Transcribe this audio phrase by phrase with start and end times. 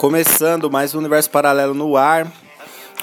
[0.00, 2.26] começando mais um Universo Paralelo no ar.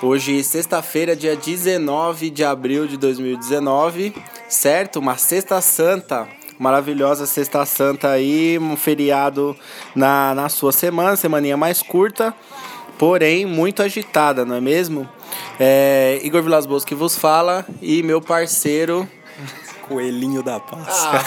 [0.02, 4.16] Hoje, sexta-feira, dia 19 de abril de 2019,
[4.50, 4.98] certo?
[4.98, 9.56] Uma sexta santa, maravilhosa sexta santa aí, um feriado
[9.94, 12.34] na, na sua semana, semaninha mais curta,
[12.98, 15.08] porém muito agitada, não é mesmo?
[15.60, 19.08] É, Igor Vilas Boas que vos fala e meu parceiro
[19.88, 21.22] Coelhinho da Páscoa.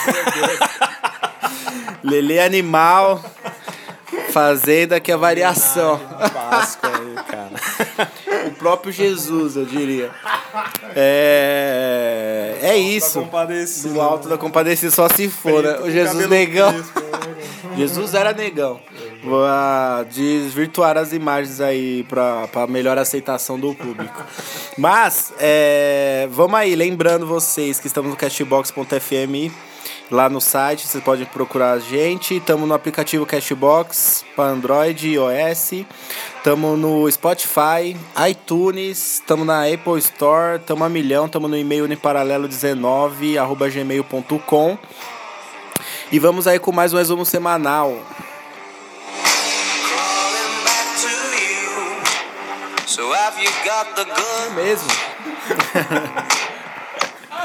[2.02, 3.22] Lele Animal,
[4.32, 5.98] fazendo aqui a variação.
[6.32, 8.10] Páscoa aí, cara.
[8.46, 10.10] O próprio Jesus, eu diria.
[10.96, 13.26] É, é isso.
[13.88, 15.78] Do alto da compadecida só se for, né?
[15.80, 16.72] O Jesus negão.
[16.72, 16.84] né?
[17.76, 18.80] Jesus era negão.
[19.22, 24.24] Vou ah, desvirtuar as imagens aí pra, pra melhor aceitação do público.
[24.78, 29.52] Mas, é, vamos aí, lembrando vocês que estamos no cashbox.fm
[30.10, 32.36] lá no site, vocês podem procurar a gente.
[32.36, 35.84] Estamos no aplicativo Cashbox para Android e iOS.
[36.36, 37.96] Estamos no Spotify,
[38.28, 44.78] iTunes, estamos na Apple Store, estamos a milhão, estamos no e-mail uniparalelo19 arroba gmail.com.
[46.10, 47.96] E vamos aí com mais um resumo semanal.
[54.04, 54.54] Gun?
[54.54, 54.88] Mesmo?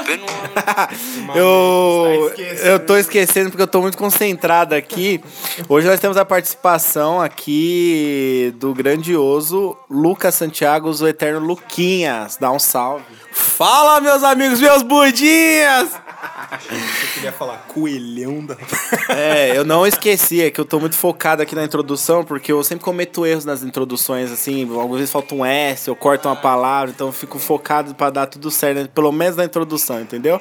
[1.34, 5.20] Eu, Tá eu tô esquecendo porque eu tô muito concentrado aqui.
[5.68, 12.36] Hoje nós temos a participação aqui do grandioso Lucas Santiago, o eterno Luquinhas.
[12.36, 13.04] Dá um salve.
[13.32, 15.90] Fala, meus amigos, meus budinhas!
[17.16, 18.54] Queria falar coelhão da
[19.08, 22.62] É, eu não esqueci, é que eu tô muito focado aqui na introdução, porque eu
[22.62, 26.90] sempre cometo erros nas introduções, assim, algumas vezes falta um S, eu corto uma palavra,
[26.90, 28.88] então eu fico focado pra dar tudo certo, né?
[28.94, 30.38] pelo menos na introdução, entendeu?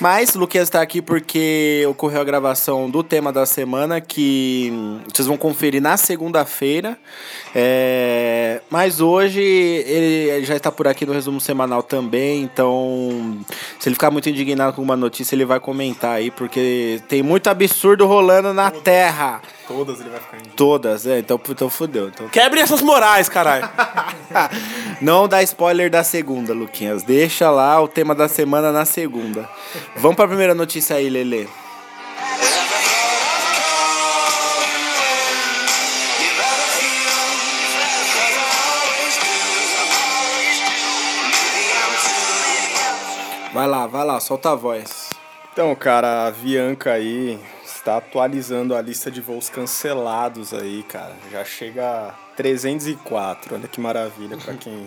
[0.00, 4.72] Mas o Luquinhas tá aqui porque ocorreu a gravação do tema da semana, que
[5.12, 6.96] vocês vão conferir na segunda-feira.
[7.52, 13.44] É, mas hoje ele já está por aqui no resumo semanal também, então
[13.80, 17.48] se ele ficar muito indignado com uma notícia, ele vai comentar aí, porque tem muito
[17.48, 19.42] absurdo rolando na Terra.
[19.66, 20.50] Todas ele vai ficar indo.
[20.50, 22.08] Todas, é, então, então fodeu.
[22.08, 22.28] Então...
[22.28, 23.68] Quebre essas morais, caralho.
[25.00, 27.02] Não dá spoiler da segunda, Luquinhas.
[27.02, 29.48] Deixa lá o tema da semana na segunda.
[29.96, 31.48] Vamos pra primeira notícia aí, Lele.
[43.52, 45.11] Vai lá, vai lá, solta a voz.
[45.52, 51.14] Então, cara, a Avianca aí está atualizando a lista de voos cancelados aí, cara.
[51.30, 53.54] Já chega a 304.
[53.54, 54.86] Olha que maravilha pra quem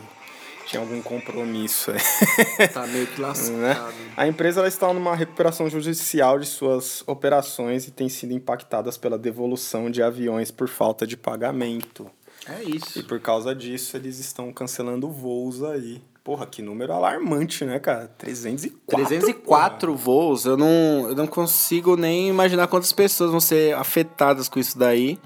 [0.65, 1.99] tinha algum compromisso aí.
[2.73, 3.57] Tá meio que lascado.
[3.57, 3.75] né?
[4.17, 9.19] A empresa ela está numa recuperação judicial de suas operações e tem sido impactadas pela
[9.19, 12.09] devolução de aviões por falta de pagamento.
[12.47, 13.03] É E isso.
[13.05, 16.01] por causa disso, eles estão cancelando voos aí.
[16.25, 18.09] Porra, que número alarmante, né, cara?
[18.17, 19.05] 304.
[19.05, 24.59] 304 voos, eu não, eu não consigo nem imaginar quantas pessoas vão ser afetadas com
[24.59, 25.19] isso daí.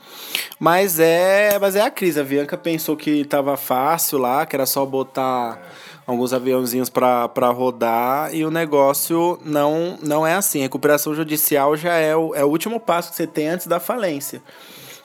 [0.60, 2.20] Mas é, mas é a crise.
[2.20, 5.62] A Bianca pensou que tava fácil lá, que era só botar
[6.06, 10.60] alguns aviãozinhos para rodar e o negócio não, não é assim.
[10.60, 14.44] Recuperação judicial já é o, é o último passo que você tem antes da falência.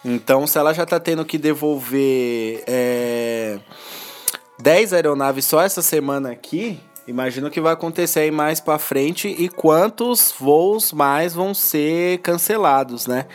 [0.05, 3.61] Então, se ela já tá tendo que devolver é,
[4.65, 9.29] 10 aeronaves só essa semana aqui, imagina o que vai acontecer aí mais pra frente
[9.29, 13.27] e quantos voos mais vão ser cancelados, né?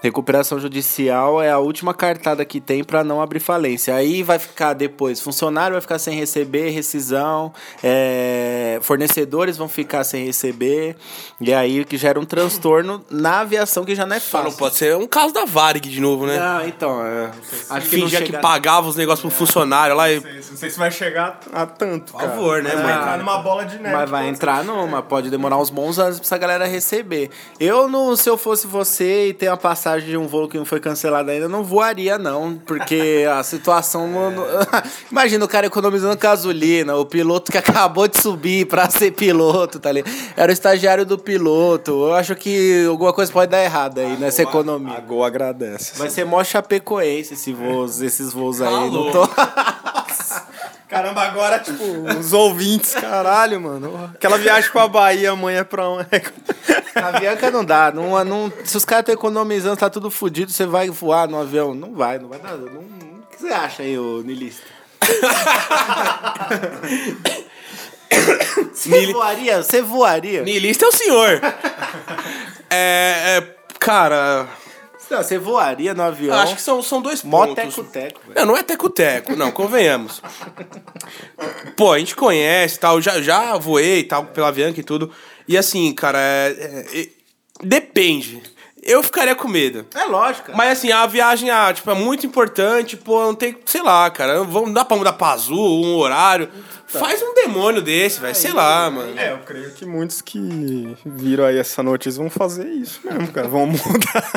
[0.00, 3.94] Recuperação judicial é a última cartada que tem para não abrir falência.
[3.96, 7.52] Aí vai ficar depois, funcionário vai ficar sem receber, rescisão,
[7.82, 10.94] é, fornecedores vão ficar sem receber,
[11.40, 14.50] e aí que gera um transtorno na aviação que já não é Só fácil.
[14.50, 16.38] não pode ser um caso da Varig de novo, né?
[16.38, 17.30] Não, então, é,
[17.70, 20.20] acho que não Fingia que chega- pagava os negócios pro funcionário lá e.
[20.20, 23.78] Não sei se vai chegar a tanto, Por favor, né, vai entrar numa bola de
[23.78, 23.96] neve.
[23.96, 27.30] Mas vai entrar numa, pode demorar uns bons anos pra essa galera receber.
[27.58, 30.64] Eu, não, se eu fosse você e tem uma passagem de um voo que não
[30.64, 32.56] foi cancelado ainda, eu não voaria, não.
[32.66, 34.06] Porque a situação.
[34.06, 34.46] não- não-
[35.10, 39.90] Imagina o cara economizando gasolina, o piloto que acabou de subir pra ser piloto, tá
[39.92, 40.12] ligado?
[40.36, 41.90] Era o estagiário do piloto.
[41.92, 44.96] Eu acho que alguma coisa pode dar errado aí nessa economia.
[44.96, 45.98] A Gol agradece.
[45.98, 48.70] Vai ser mó chapecoense esse voos, esses voos aí.
[48.70, 49.10] Não Alô.
[49.12, 49.28] tô...
[50.88, 51.82] Caramba, agora, tipo,
[52.18, 54.10] os ouvintes, caralho, mano.
[54.14, 56.08] Aquela viagem pra Bahia amanhã é pra onde?
[56.94, 57.92] Na Avianca não dá.
[57.92, 61.74] Não, não, se os caras estão economizando, tá tudo fudido, você vai voar no avião.
[61.74, 62.56] Não vai, não vai dar.
[62.56, 62.82] Não,
[63.30, 64.62] que você acha aí, ô Nilista?
[68.72, 69.62] Você Nili- voaria?
[69.62, 70.42] Você voaria?
[70.42, 71.40] Niilista é o senhor.
[72.70, 74.46] é, é, cara,
[75.10, 76.36] Não, você voaria no avião.
[76.36, 77.64] acho que são, são dois Mó pontos.
[77.74, 78.34] teco-teco, velho.
[78.36, 80.20] Não, não é teco-teco, não, convenhamos.
[81.76, 85.10] Pô, a gente conhece e tal, já, já voei e tal, pela Avianca e tudo.
[85.46, 86.48] E assim, cara, é,
[86.92, 87.08] é- é-
[87.62, 88.42] depende.
[88.80, 89.84] Eu ficaria com medo.
[89.94, 90.46] É lógico.
[90.46, 90.56] cara.
[90.56, 94.44] Mas assim, a viagem ah, tipo, é muito importante, pô, não tem, sei lá, cara,
[94.44, 96.48] vamos dar pra mudar pra azul, um horário.
[96.86, 99.18] Faz um demônio desse, velho, sei lá, mano.
[99.18, 103.46] É, eu creio que muitos que viram aí essa notícia vão fazer isso mesmo, cara.
[103.46, 104.32] Vão mudar.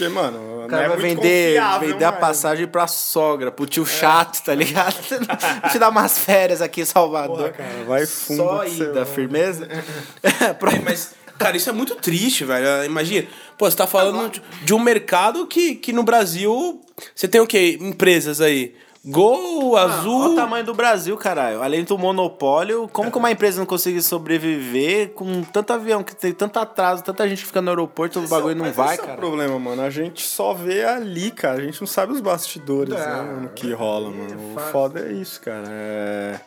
[0.00, 3.66] Porque, mano, O não cara é vai muito vender, vender a passagem pra sogra, pro
[3.66, 4.94] tio chato, tá ligado?
[5.70, 7.36] Te dar umas férias aqui em Salvador.
[7.36, 9.68] Porra, cara, vai fundo Só ida, firmeza?
[10.84, 12.84] Mas, cara, isso é muito triste, velho.
[12.84, 13.26] Imagina,
[13.58, 16.80] pô, você tá falando de- de um mercado que, que no Brasil.
[17.14, 17.78] Você tem o quê?
[17.80, 18.74] Empresas aí.
[19.02, 20.20] Gol, Azul.
[20.20, 21.62] Olha o tamanho do Brasil, caralho.
[21.62, 26.32] Além do monopólio, como que uma empresa não consegue sobreviver com tanto avião, que tem
[26.32, 29.04] tanto atraso, tanta gente que fica no aeroporto, o bagulho não Mas vai, esse é
[29.04, 29.18] o cara?
[29.18, 29.80] problema, mano.
[29.82, 31.58] A gente só vê ali, cara.
[31.60, 34.52] A gente não sabe os bastidores, Não, né, mano, que rola, mano.
[34.52, 34.70] O fato.
[34.72, 35.64] foda é isso, cara.
[35.68, 36.40] É...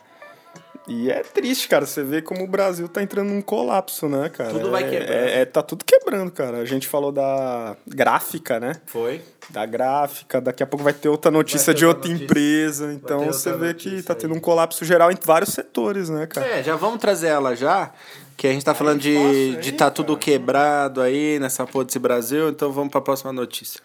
[1.04, 1.84] E é triste, cara.
[1.84, 4.48] Você vê como o Brasil tá entrando num colapso, né, cara?
[4.48, 5.12] Tudo vai É- quebrando.
[5.12, 6.56] É, é- tá tudo quebrando, cara.
[6.56, 8.76] A gente falou da gráfica, né?
[8.86, 9.20] Foi.
[9.50, 12.24] Da gráfica, daqui a pouco vai ter outra notícia ter de outra notícia.
[12.24, 12.90] empresa.
[12.94, 16.46] Então você vê que tá tendo um colapso geral em vários setores, né, cara?
[16.46, 17.92] É, já vamos trazer ela já,
[18.34, 21.84] que a gente tá falando de, fácil de aí, tá tudo quebrado aí nessa porra
[21.84, 23.82] desse Brasil, então vamos pra próxima notícia.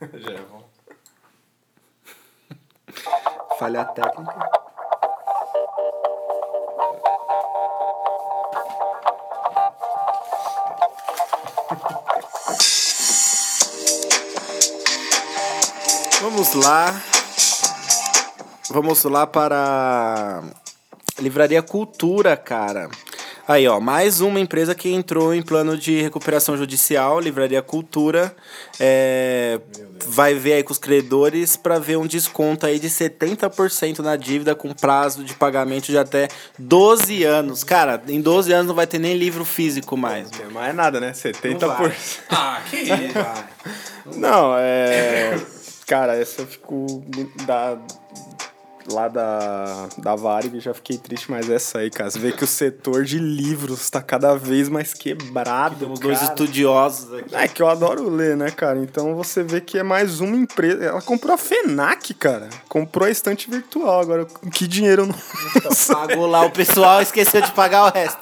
[3.58, 4.71] Falha técnica.
[16.20, 17.02] Vamos lá.
[18.70, 20.42] Vamos lá para
[21.18, 22.88] Livraria Cultura, cara.
[23.46, 28.34] Aí, ó, mais uma empresa que entrou em plano de recuperação judicial, Livraria Cultura,
[28.78, 29.60] é,
[30.06, 34.54] vai ver aí com os credores para ver um desconto aí de 70% na dívida
[34.54, 37.64] com prazo de pagamento de até 12 anos.
[37.64, 40.30] Cara, em 12 anos não vai ter nem livro físico mais.
[40.30, 41.10] Não tem mais nada, né?
[41.10, 41.66] 70%.
[41.66, 41.92] vai.
[42.30, 44.18] Ah, que isso?
[44.18, 45.36] Não, é.
[45.86, 47.04] Cara, essa eu fico.
[47.44, 47.76] Da,
[48.90, 52.10] lá da, da Varig, já fiquei triste, mas essa aí, cara.
[52.10, 55.76] Você vê que o setor de livros tá cada vez mais quebrado.
[55.76, 57.34] Temos dois estudiosos aqui.
[57.34, 58.78] É que eu adoro ler, né, cara?
[58.78, 60.84] Então você vê que é mais uma empresa.
[60.84, 62.48] Ela comprou a FENAC, cara.
[62.68, 64.00] Comprou a estante virtual.
[64.00, 65.14] Agora, que dinheiro eu não.
[65.92, 68.20] Pagou lá o pessoal, esqueceu de pagar o resto.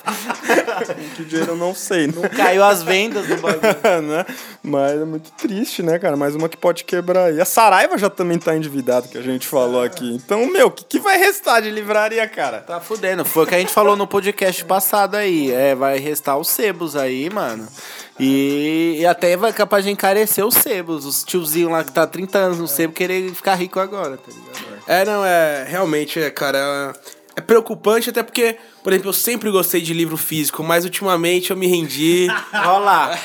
[1.17, 2.29] que dinheiro eu não sei, né?
[2.37, 3.61] Caiu as vendas do bagulho.
[4.03, 4.27] né?
[4.63, 6.17] Mas é muito triste, né, cara?
[6.17, 7.41] Mais uma que pode quebrar aí.
[7.41, 10.15] A Saraiva já também tá endividada, que a gente falou aqui.
[10.15, 12.61] Então, meu, o que, que vai restar de livraria, cara?
[12.61, 13.25] Tá fudendo.
[13.25, 15.51] Foi o que a gente falou no podcast passado aí.
[15.51, 17.67] É, vai restar os sebos aí, mano.
[18.19, 21.07] E, e até vai capaz de encarecer os sebos.
[21.07, 24.29] Os tiozinhos lá que tá há 30 anos no sebo querer ficar rico agora, tá
[24.29, 24.83] ligado?
[24.87, 25.65] É, não, é.
[25.69, 26.93] Realmente, é, cara.
[27.37, 31.57] É preocupante, até porque, por exemplo, eu sempre gostei de livro físico, mas ultimamente eu
[31.57, 32.29] me rendi.
[32.53, 33.19] Olha lá.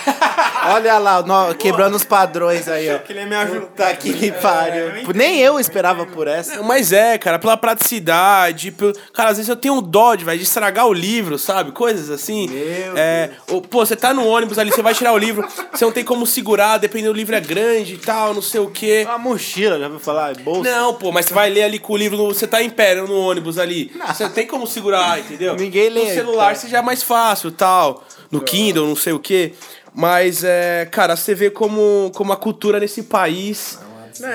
[0.67, 2.97] Olha lá, nó- quebrando os padrões aí, ó.
[2.99, 3.67] Que ele me ajuda.
[3.75, 4.91] Tá aqui que pariu.
[5.13, 6.61] Nem eu esperava por essa.
[6.63, 8.93] Mas é, cara, pela praticidade, pelo...
[9.13, 11.71] cara, às vezes eu tenho um dó de, vai, de estragar o livro, sabe?
[11.71, 12.47] Coisas assim.
[12.47, 15.85] Meu é, ou, pô, você tá no ônibus ali, você vai tirar o livro, você
[15.85, 19.03] não tem como segurar, dependendo do livro é grande e tal, não sei o quê.
[19.07, 20.35] Uma mochila, já ouviu falar?
[20.37, 20.69] Bolsa.
[20.69, 22.95] Não, pô, mas você vai ler ali com o livro, no- você tá em pé
[22.95, 23.91] no ônibus ali.
[24.07, 25.44] Você não tem como segurar, entendeu?
[25.53, 28.03] Ninguém lê, No celular seja mais fácil tal.
[28.31, 29.53] No Kindle, não sei o quê.
[29.93, 33.79] Mas, é, cara, você vê como, como a cultura nesse país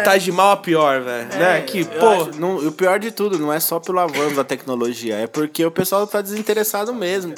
[0.05, 1.29] tá de mal a pior, velho.
[1.29, 1.61] né?
[1.63, 2.09] Que, Eu pô.
[2.09, 5.27] acho- não- e o pior de tudo, não é só pelo avanço da tecnologia, é
[5.27, 7.35] porque o pessoal tá desinteressado mesmo.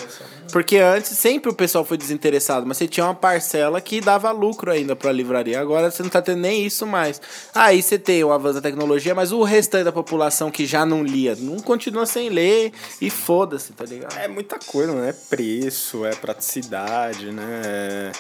[0.53, 4.71] Porque antes sempre o pessoal foi desinteressado, mas você tinha uma parcela que dava lucro
[4.71, 5.59] ainda pra livraria.
[5.61, 7.21] Agora você não tá tendo nem isso mais.
[7.55, 11.03] Aí você tem o avanço da tecnologia, mas o restante da população que já não
[11.03, 12.71] lia, não continua sem ler
[13.01, 14.15] e foda-se, tá ligado?
[14.19, 15.09] É muita coisa, né?
[15.11, 17.63] É preço, é praticidade, né?
[17.65, 18.13] É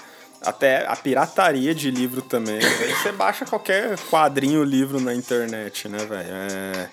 [0.44, 2.58] Até a pirataria de livro também.
[2.58, 6.28] Aí você baixa qualquer quadrinho, livro na internet, né, velho?
[6.30, 6.88] É...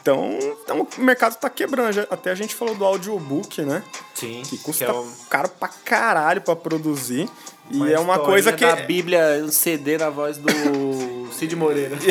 [0.00, 2.06] Então, então, o mercado tá quebrando.
[2.10, 3.82] Até a gente falou do audiobook, né?
[4.14, 4.42] Sim.
[4.46, 4.86] Que custa
[5.28, 7.28] caro pra caralho pra produzir.
[7.70, 8.64] E é uma coisa que.
[8.64, 10.48] da Bíblia, um CD na voz do
[11.32, 11.96] Cid Moreira.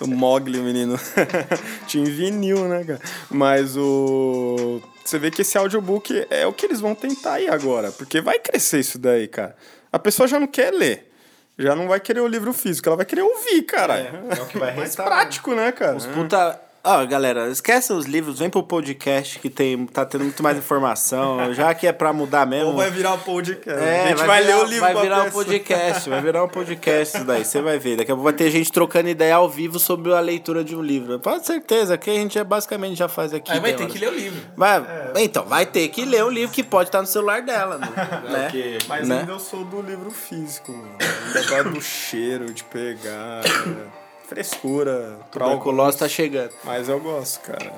[0.00, 0.98] O Mogli, menino.
[1.86, 3.00] Tinha vinil, né, cara?
[3.30, 4.80] Mas o.
[5.04, 7.92] Você vê que esse audiobook é o que eles vão tentar aí agora.
[7.92, 9.54] Porque vai crescer isso daí, cara.
[9.92, 11.12] A pessoa já não quer ler.
[11.58, 13.98] já não vai querer o livro físico, ela vai querer ouvir, cara.
[13.98, 15.96] É, é o que vai Mais restar, prático, né, cara?
[15.96, 16.60] Os puta.
[16.86, 21.52] Ó, galera, esquece os livros, vem pro podcast que tem, tá tendo muito mais informação.
[21.54, 22.68] Já que é pra mudar mesmo.
[22.72, 23.82] Ou vai virar podcast.
[23.82, 26.48] É, a gente vai, virar, ler o livro Vai virar um podcast, vai virar um
[26.48, 27.96] podcast isso daí, você vai ver.
[27.96, 30.82] Daqui a pouco vai ter gente trocando ideia ao vivo sobre a leitura de um
[30.82, 31.18] livro.
[31.20, 33.50] Pode certeza, que a gente é, basicamente já faz aqui.
[33.50, 33.92] Aí vai ter horas.
[33.94, 34.42] que ler o livro.
[34.54, 34.84] Vai,
[35.16, 37.88] Então, vai ter que ler o livro que pode estar no celular dela, né?
[38.30, 38.78] né?
[38.86, 39.20] Mas Né?
[39.20, 40.98] ainda eu sou do livro físico, mano.
[41.28, 43.40] Ainda vai do cheiro, de pegar.
[43.42, 44.03] é,
[44.34, 45.18] Frescura.
[45.30, 46.50] Tuberculose tá chegando.
[46.64, 47.72] Mas eu gosto, cara.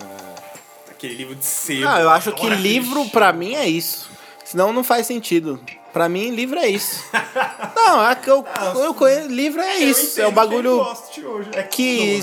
[0.91, 1.83] Aquele livro de sebo.
[1.83, 3.11] Não, eu acho que livro cheiro.
[3.11, 4.09] pra mim é isso.
[4.43, 5.61] Senão não faz sentido.
[5.93, 7.05] Pra mim, livro é isso.
[7.75, 8.45] Não, é que eu,
[8.77, 10.21] eu conheço, livro é isso.
[10.21, 10.87] É um bagulho
[11.53, 12.21] É que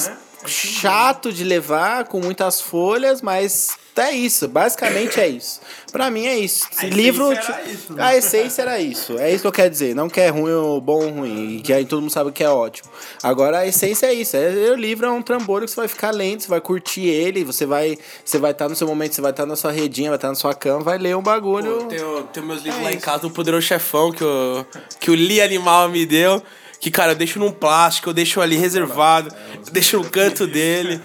[0.48, 4.48] chato de levar, com muitas folhas, mas é isso.
[4.48, 5.62] Basicamente é isso.
[5.92, 6.66] Pra mim é isso.
[6.78, 7.32] A livro.
[7.32, 8.04] isso, né?
[8.04, 9.18] A essência era isso.
[9.20, 9.94] É isso que eu quero dizer.
[9.94, 11.62] Não que é ruim ou bom ou ruim.
[11.64, 12.90] Que aí todo mundo sabe que é ótimo.
[13.22, 14.36] Agora a essência é isso.
[14.36, 17.44] É, o livro é um trambolho que você vai ficar lendo, você vai curtir ele,
[17.44, 20.18] você vai você vai estar no seu momento, você vai estar na sua redinha, vai
[20.18, 21.68] estar na sua cama, vai ler um bagulho.
[21.68, 23.06] Eu tenho, tenho meus livros É lá em isso.
[23.06, 24.66] casa do Poderoso Chefão que, o
[25.00, 26.42] que o Li Animal me deu.
[26.84, 31.00] Que, cara, eu deixo num plástico, eu deixo ali reservado, eu deixo no canto dele.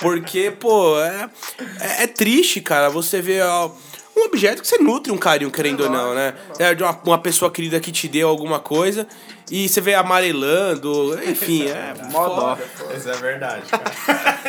[0.00, 1.30] Porque, pô, é,
[1.78, 3.70] é, é triste, cara, você ver ó,
[4.16, 6.34] um objeto que você nutre um carinho, querendo ou não, né?
[6.58, 9.06] É de uma, uma pessoa querida que te deu alguma coisa
[9.48, 12.58] e você vê amarelando, enfim, é Mó dó.
[12.96, 14.40] Isso é verdade, cara.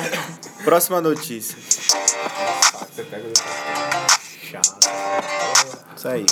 [0.64, 1.58] Próxima notícia.
[2.90, 3.26] Você pega
[5.94, 6.24] Isso aí.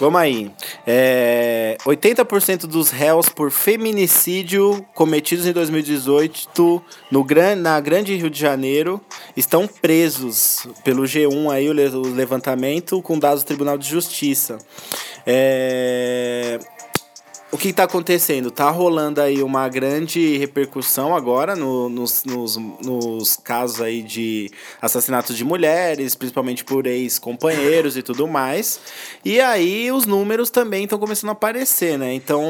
[0.00, 0.50] Vamos aí.
[0.86, 7.26] É, 80% dos réus por feminicídio cometidos em 2018 no
[7.58, 8.98] na Grande Rio de Janeiro
[9.36, 11.74] estão presos pelo G1 aí, o
[12.14, 14.56] levantamento com dados do Tribunal de Justiça.
[15.26, 16.58] É,
[17.52, 18.48] o que está acontecendo?
[18.50, 24.48] Tá rolando aí uma grande repercussão agora no- nos, nos, nos casos aí de
[24.80, 28.78] assassinatos de mulheres, principalmente por ex-companheiros e tudo mais.
[29.24, 32.14] E aí os números também estão começando a aparecer, né?
[32.14, 32.40] Então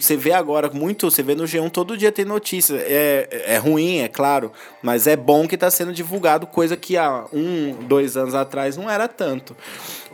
[0.00, 2.76] você vê agora muito, você vê no G1 todo dia tem notícia.
[2.76, 4.50] É, é ruim, é claro,
[4.82, 8.88] mas é bom que está sendo divulgado, coisa que há um, dois anos atrás não
[8.90, 9.54] era tanto.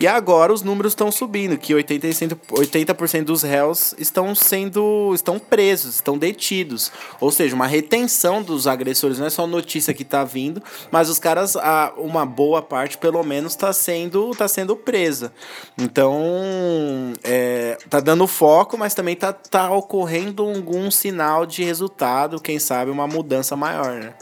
[0.03, 5.95] E agora os números estão subindo, que 80%, 80% dos réus estão sendo estão presos,
[5.95, 6.91] estão detidos.
[7.21, 11.21] Ou seja, uma retenção dos agressores, não é só notícia que está vindo, mas os
[11.21, 11.55] caras,
[11.97, 15.33] uma boa parte pelo menos está sendo, tá sendo presa.
[15.79, 16.21] Então,
[17.23, 22.91] é, tá dando foco, mas também tá, tá ocorrendo algum sinal de resultado, quem sabe
[22.91, 24.15] uma mudança maior, né?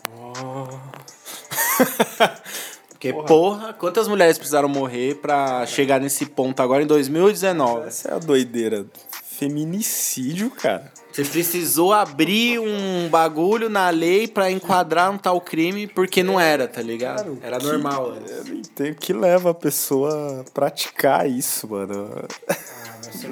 [3.00, 7.86] Porque, porra, quantas mulheres precisaram morrer pra chegar nesse ponto agora em 2019?
[7.88, 8.84] Essa é a doideira.
[9.22, 10.92] Feminicídio, cara.
[11.10, 16.68] Você precisou abrir um bagulho na lei pra enquadrar um tal crime porque não era,
[16.68, 17.38] tá ligado?
[17.42, 18.14] Era Que- normal.
[18.28, 22.10] Eu não entendo o que leva a pessoa a praticar isso, mano.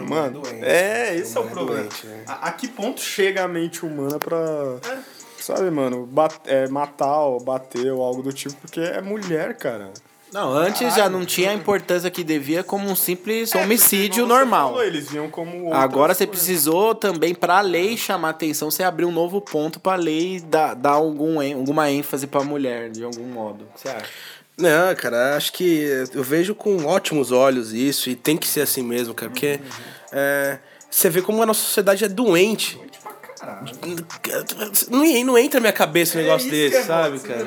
[0.08, 1.88] Mano, é, esse é o problema.
[2.26, 4.38] a, a que ponto chega a mente humana pra.
[5.56, 9.90] Sabe, mano, bat- é, matar ou bater ou algo do tipo, porque é mulher, cara.
[10.30, 14.68] Não, antes já não tinha a importância que devia como um simples É, homicídio normal.
[14.72, 15.72] falou, eles viam como.
[15.72, 16.44] Agora você coisas.
[16.44, 20.90] precisou também, pra lei chamar atenção, você abrir um novo ponto pra lei dar, dar
[20.90, 23.64] algum, alguma ênfase pra mulher, de algum modo.
[23.64, 24.04] O que você acha?
[24.58, 28.82] Não, cara, acho que eu vejo com ótimos olhos isso e tem que ser assim
[28.82, 29.58] mesmo, cara, porque
[30.12, 30.58] é,
[30.90, 32.78] você vê como a nossa sociedade é doente.
[34.90, 37.46] Não, não entra na minha cabeça um negócio desse, sabe, cara?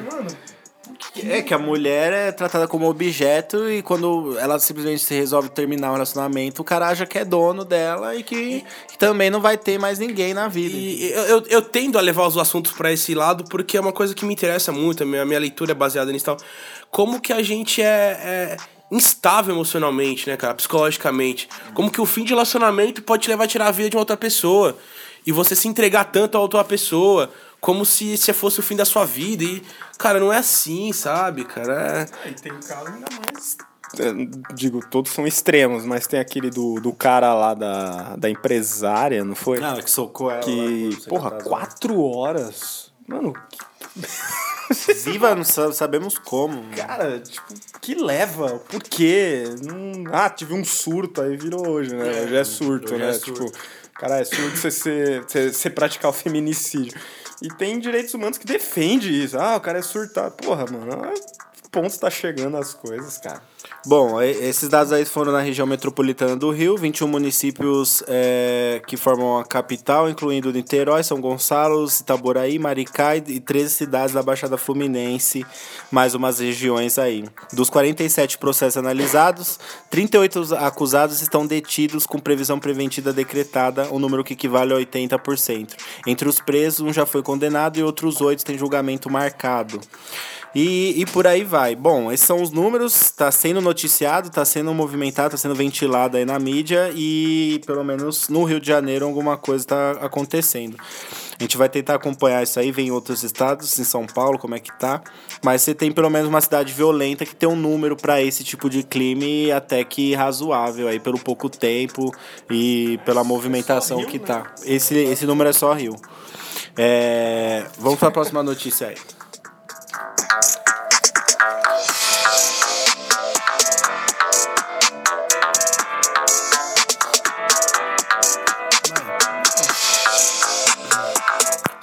[1.23, 5.89] É que a mulher é tratada como objeto e quando ela simplesmente se resolve terminar
[5.89, 9.57] o relacionamento, o cara acha que é dono dela e que, que também não vai
[9.57, 10.75] ter mais ninguém na vida.
[10.75, 13.91] E eu, eu, eu tendo a levar os assuntos pra esse lado porque é uma
[13.91, 16.37] coisa que me interessa muito, a minha, a minha leitura é baseada nisso e tal.
[16.89, 18.57] Como que a gente é, é
[18.91, 20.53] instável emocionalmente, né, cara?
[20.53, 21.49] Psicologicamente.
[21.73, 24.01] Como que o fim de relacionamento pode te levar a tirar a vida de uma
[24.01, 24.77] outra pessoa.
[25.25, 28.85] E você se entregar tanto a outra pessoa, como se, se fosse o fim da
[28.85, 29.43] sua vida.
[29.43, 29.61] E,
[29.97, 32.07] cara, não é assim, sabe, cara?
[32.25, 32.29] É...
[32.29, 33.57] E tem caso ainda mais.
[33.99, 39.23] é, Digo, todos são extremos, mas tem aquele do, do cara lá da, da empresária,
[39.23, 39.63] não foi?
[39.63, 40.39] Ah, que socou ela.
[40.41, 42.91] que, porra, quatro horas.
[43.07, 43.33] Mano,
[45.03, 46.63] Viva, não sa- sabemos como.
[46.75, 48.59] cara, tipo, que leva?
[48.69, 49.43] Por quê?
[49.69, 52.21] Hum, ah, tive um surto, aí virou hoje, né?
[52.23, 53.09] hoje é surto, hoje né?
[53.09, 53.45] é surto.
[53.45, 53.57] Tipo,
[54.01, 56.99] cara, é surto você, ser, você, você praticar o feminicídio.
[57.39, 59.37] E tem direitos humanos que defende isso.
[59.37, 60.35] Ah, o cara é surtado.
[60.37, 61.13] Porra, mano.
[61.71, 63.41] ponto tá chegando as coisas, cara?
[63.85, 69.39] Bom, esses dados aí foram na região metropolitana do Rio, 21 municípios é, que formam
[69.39, 75.43] a capital, incluindo Niterói, São Gonçalo, Itaboraí, Maricá e 13 cidades da Baixada Fluminense,
[75.89, 77.25] mais umas regiões aí.
[77.51, 84.33] Dos 47 processos analisados, 38 acusados estão detidos com previsão preventiva decretada, um número que
[84.33, 85.75] equivale a 80%.
[86.05, 89.81] Entre os presos, um já foi condenado e outros oito têm julgamento marcado.
[90.53, 91.75] E, e por aí vai.
[91.75, 96.23] Bom, esses são os números, está sendo noticiado, está sendo movimentado, está sendo ventilado aí
[96.23, 100.77] na mídia e pelo menos no Rio de Janeiro alguma coisa está acontecendo.
[101.39, 104.53] A gente vai tentar acompanhar isso aí, ver em outros estados, em São Paulo, como
[104.53, 105.01] é que tá.
[105.43, 108.69] Mas você tem pelo menos uma cidade violenta que tem um número para esse tipo
[108.69, 112.13] de crime até que razoável aí pelo pouco tempo
[112.47, 114.53] e pela movimentação que tá.
[114.63, 115.95] Esse, esse número é só Rio.
[116.77, 119.20] É, vamos para a próxima notícia aí.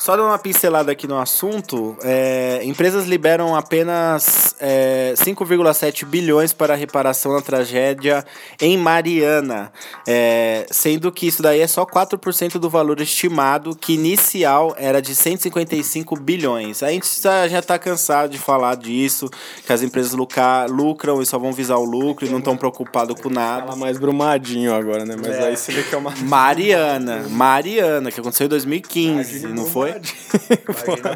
[0.09, 6.75] Só dando uma pincelada aqui no assunto, é, empresas liberam apenas é, 5,7 bilhões para
[6.75, 8.25] reparação da tragédia
[8.59, 9.71] em Mariana,
[10.07, 15.15] é, sendo que isso daí é só 4% do valor estimado, que inicial era de
[15.15, 16.83] 155 bilhões.
[16.83, 19.29] A gente já, já tá cansado de falar disso,
[19.67, 23.21] que as empresas lucra, lucram e só vão visar o lucro e não estão preocupados
[23.21, 23.67] com nada.
[23.67, 25.17] Fala mais brumadinho agora, né?
[25.21, 26.15] Mas aí você vê que é uma.
[26.23, 29.98] Mariana, Mariana, que aconteceu em 2015, não foi?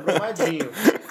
[0.04, 0.70] Brumadinho.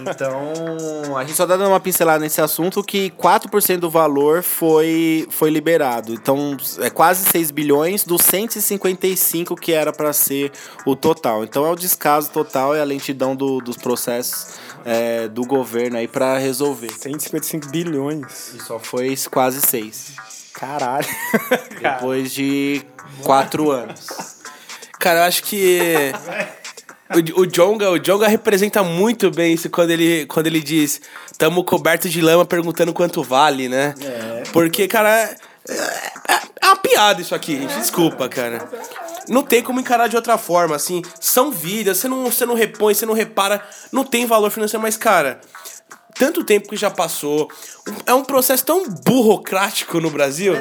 [0.00, 5.26] Então, a gente só tá dando uma pincelada nesse assunto que 4% do valor foi,
[5.30, 6.14] foi liberado.
[6.14, 10.50] Então, é quase 6 bilhões dos 155 que era para ser
[10.86, 11.44] o total.
[11.44, 16.08] Então, é o descaso total e a lentidão do, dos processos é, do governo aí
[16.08, 16.90] para resolver.
[16.90, 18.54] 155 bilhões.
[18.54, 20.14] E só foi quase 6.
[20.54, 21.06] Caralho.
[21.80, 22.82] Depois de
[23.24, 24.40] 4 anos.
[24.98, 26.12] Cara, eu acho que.
[27.10, 31.00] O, o Jonga, o Jonga representa muito bem isso quando ele, quando ele diz
[31.36, 33.94] tamo coberto de lama perguntando quanto vale, né?
[34.00, 34.42] É.
[34.52, 35.36] Porque, cara, é,
[36.28, 37.74] é- é uma piada isso aqui, gente.
[37.78, 38.68] Desculpa, cara.
[39.28, 41.02] Não tem como encarar de outra forma, assim.
[41.18, 44.96] São vidas, você não, você não repõe, você não repara, não tem valor financeiro, mas,
[44.96, 45.40] cara,
[46.18, 47.48] tanto tempo que já passou.
[48.06, 50.54] É um processo tão burocrático no Brasil.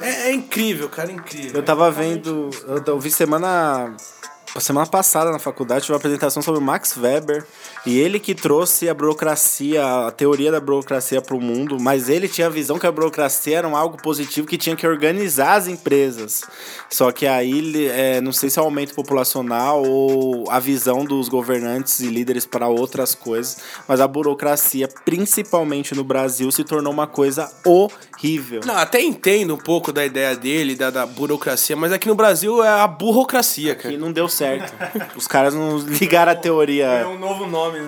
[0.00, 1.56] É, é incrível, cara, é incrível.
[1.56, 2.50] Eu tava vendo.
[2.68, 3.94] Eu, eu vi semana.
[4.60, 7.44] Semana passada na faculdade tive uma apresentação sobre o Max Weber
[7.84, 12.28] e ele que trouxe a burocracia, a teoria da burocracia para o mundo, mas ele
[12.28, 15.68] tinha a visão que a burocracia era um algo positivo que tinha que organizar as
[15.68, 16.42] empresas.
[16.90, 21.28] Só que aí, é, não sei se é o aumento populacional ou a visão dos
[21.28, 27.06] governantes e líderes para outras coisas, mas a burocracia, principalmente no Brasil, se tornou uma
[27.06, 28.62] coisa horrível.
[28.64, 32.64] Não, até entendo um pouco da ideia dele, da, da burocracia, mas aqui no Brasil
[32.64, 33.94] é a burocracia, cara.
[33.94, 35.16] E não deu certo.
[35.16, 36.86] Os caras não ligaram a teoria.
[36.86, 37.80] É um novo nome.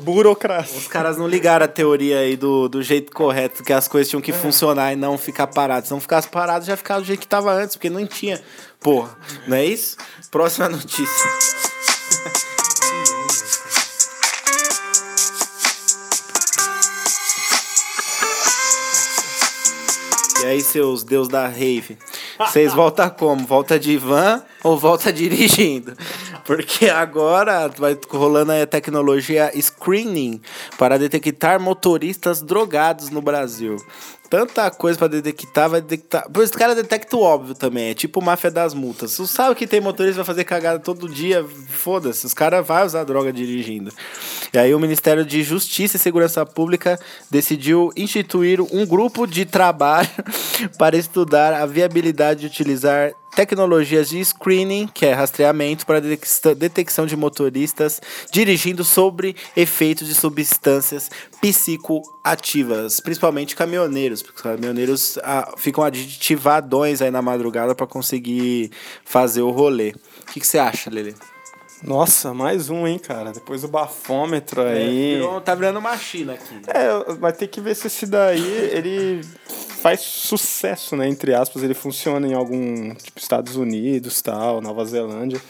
[0.00, 0.78] Burocracia.
[0.78, 4.20] Os caras não ligaram a teoria aí do, do jeito correto, que as coisas tinham
[4.20, 5.88] que funcionar e não ficar paradas.
[5.88, 8.40] Se não ficasse parado, já ficava do jeito que tava antes, porque não tinha.
[8.80, 9.16] Porra,
[9.46, 9.96] não é isso?
[10.30, 11.30] Próxima notícia.
[20.42, 21.98] E aí, seus deus da rave?
[22.38, 23.46] Vocês voltam como?
[23.46, 25.96] Volta de van ou volta dirigindo?
[26.44, 30.40] Porque agora vai rolando a tecnologia screening
[30.78, 33.76] para detectar motoristas drogados no Brasil.
[34.36, 36.28] Tanta coisa para detectar, vai detectar.
[36.30, 39.12] Pois os caras detectam o óbvio também, é tipo máfia das multas.
[39.12, 43.04] Você sabe que tem motorista vai fazer cagada todo dia, foda-se, os caras vão usar
[43.04, 43.90] droga dirigindo.
[44.52, 50.10] E aí o Ministério de Justiça e Segurança Pública decidiu instituir um grupo de trabalho
[50.76, 57.14] para estudar a viabilidade de utilizar tecnologias de screening, que é rastreamento para detecção de
[57.14, 58.00] motoristas
[58.32, 62.15] dirigindo sobre efeitos de substâncias psicoativas,
[63.02, 68.70] principalmente caminhoneiros, porque os caminhoneiros ah, ficam aditivadões aí na madrugada para conseguir
[69.04, 69.94] fazer o rolê.
[70.22, 71.14] O que, que você acha, Lele?
[71.82, 73.32] Nossa, mais um, hein, cara.
[73.32, 75.16] Depois do bafômetro aí.
[75.16, 76.60] Virou- tá virando uma China aqui.
[76.66, 78.40] É, vai ter que ver se esse daí,
[78.72, 79.20] ele
[79.80, 85.40] faz sucesso, né, entre aspas, ele funciona em algum, tipo, Estados Unidos, tal, Nova Zelândia,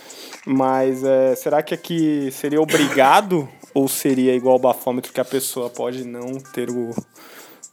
[0.45, 5.69] mas é, será que aqui seria obrigado ou seria igual o bafômetro que a pessoa
[5.69, 6.95] pode não ter o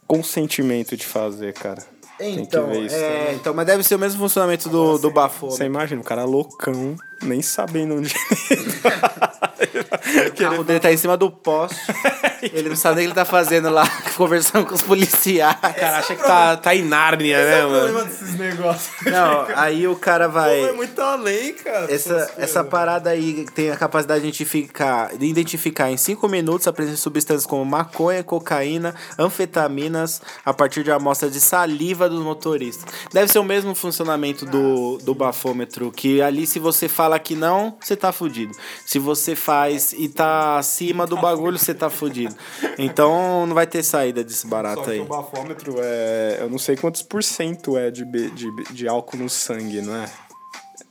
[0.05, 1.83] consentimento de fazer, cara?
[2.19, 5.09] Tem que Então, ver isso é, então, mas deve ser o mesmo funcionamento do, do
[5.09, 5.57] bafômetro.
[5.57, 8.13] Você imagina, o cara loucão, nem sabendo onde
[10.27, 11.75] O carro dele tá em cima do poste.
[12.53, 15.55] Ele não sabe nem o que ele tá fazendo lá, conversando com os policiais.
[15.57, 18.05] O cara acha que tá, tá em Nárnia, né, mano?
[18.05, 18.89] desses negócios.
[19.05, 20.69] Não, aí o cara vai.
[20.69, 21.91] É muito além, cara.
[21.91, 26.73] Essa, essa parada aí tem a capacidade de identificar, de identificar em 5 minutos a
[26.73, 32.85] presença de substâncias como maconha, cocaína, anfetaminas, a partir de amostras de saliva dos motoristas.
[33.11, 37.77] Deve ser o mesmo funcionamento do, do bafômetro, que ali se você fala que não,
[37.79, 38.55] você tá fudido.
[38.85, 42.24] Se você faz e tá acima do bagulho, você tá fudido.
[42.77, 44.99] Então não vai ter saída desse Só barato que aí.
[44.99, 46.37] o bafômetro é.
[46.41, 50.05] Eu não sei quantos por cento é de, de, de álcool no sangue, não é?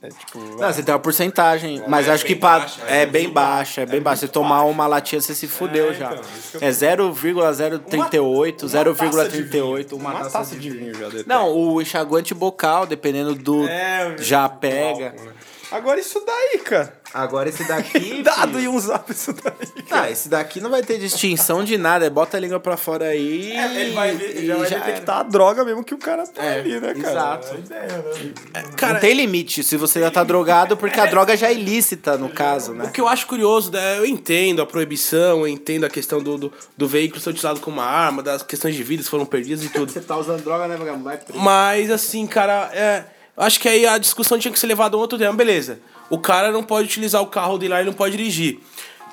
[0.01, 0.39] É tipo.
[0.39, 3.85] Não, você tem uma porcentagem, mas é acho que baixa, é é bem baixa, é
[3.85, 4.21] bem baixa.
[4.21, 6.13] Você tomar uma latinha, você se fudeu É, já.
[6.13, 11.23] então, É 0,038, 0,38, Uma taça de vinho já detém.
[11.27, 13.67] Não, o enxaguante bocal, dependendo do.
[13.67, 15.07] É, já pega.
[15.09, 15.33] álcool, né?
[15.71, 16.93] Agora isso daí, cara.
[17.15, 18.21] Agora esse daqui.
[18.23, 19.83] Dado e usar isso daí.
[19.83, 22.05] Tá, esse daqui não vai ter distinção de nada.
[22.05, 23.53] é Bota a língua pra fora aí.
[23.53, 26.27] É, Ele vai ver, e já vai já detectar a droga mesmo que o cara
[26.27, 27.09] tá É, ali, né, cara?
[27.09, 27.57] exato.
[27.71, 28.69] É né?
[28.75, 32.17] Cara, não tem limite se você já tá drogado, porque a droga já é ilícita,
[32.17, 32.83] no caso, né?
[32.83, 36.37] O que eu acho curioso, né, eu entendo a proibição, eu entendo a questão do,
[36.37, 39.63] do, do veículo ser utilizado como uma arma, das questões de vidas que foram perdidas
[39.63, 39.89] e tudo.
[39.95, 41.09] Você tá usando droga, né, vagabundo?
[41.35, 43.05] Mas, assim, cara, é,
[43.37, 45.33] acho que aí a discussão tinha que ser levada a um outro tema.
[45.33, 48.59] Beleza, o cara não pode utilizar o carro dele lá e não pode dirigir.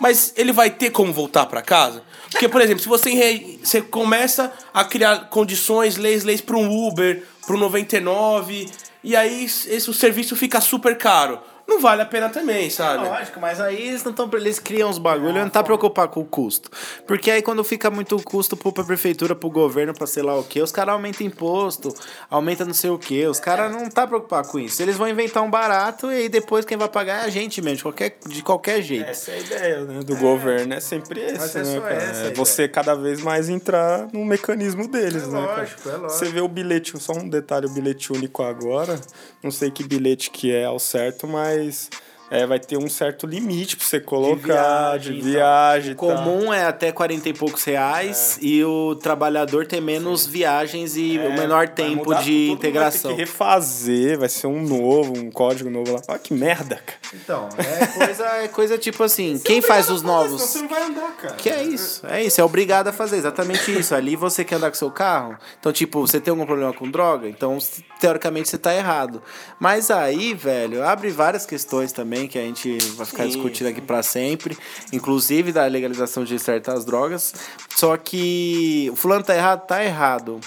[0.01, 2.03] Mas ele vai ter como voltar pra casa?
[2.31, 7.23] Porque, por exemplo, se você, você começa a criar condições, leis, leis para um Uber,
[7.47, 8.69] para um 99,
[9.05, 11.39] e aí esse, o serviço fica super caro.
[11.67, 13.05] Não vale a pena também, sabe?
[13.05, 14.29] Lógico, mas aí eles não estão.
[14.35, 16.71] Eles criam os bagulho e não tá preocupado com o custo.
[17.07, 20.45] Porque aí quando fica muito custo pro, pra prefeitura, pro governo, pra sei lá o
[20.45, 21.95] quê, os caras aumentam imposto,
[22.29, 23.27] aumenta não sei o quê.
[23.27, 24.83] Os caras não tá preocupados com isso.
[24.83, 27.77] Eles vão inventar um barato e aí depois quem vai pagar é a gente mesmo,
[27.77, 29.09] de qualquer, de qualquer jeito.
[29.09, 31.95] Essa é a ideia né, do governo, é sempre esse, é né, cara?
[31.95, 35.57] É você cada vez mais entrar no mecanismo deles, né, cara?
[35.59, 36.11] lógico, é lógico.
[36.11, 39.01] Você vê o bilhete, só um detalhe, o bilhete único agora,
[39.43, 41.91] não sei que bilhete que é ao certo, mas nice.
[42.33, 46.11] É, vai ter um certo limite pra você colocar, de viagem, viagem, então.
[46.11, 46.25] e tal.
[46.25, 51.31] Comum é até 40 e poucos reais e o trabalhador tem menos viagens e o
[51.35, 53.11] menor É, tempo mudar de integração.
[53.11, 56.01] Vai ter que refazer, vai ser um novo, um código novo lá.
[56.09, 56.99] Olha que merda, cara.
[57.13, 60.41] Então, é coisa, é coisa tipo assim, quem faz os novos?
[60.41, 61.35] Você não vai andar, cara.
[61.35, 63.95] Que é isso, é isso, é obrigado a fazer exatamente isso.
[63.95, 67.29] Ali você quer andar com seu carro, então, tipo, você tem algum problema com droga,
[67.29, 67.59] então,
[68.01, 69.23] teoricamente, você tá errado.
[69.61, 74.03] Mas aí, velho, abre várias questões também que a gente vai ficar discutindo aqui pra
[74.03, 74.57] sempre,
[74.93, 77.35] inclusive da legalização de certas drogas.
[77.77, 80.41] Só que o fulano tá errado, tá errado.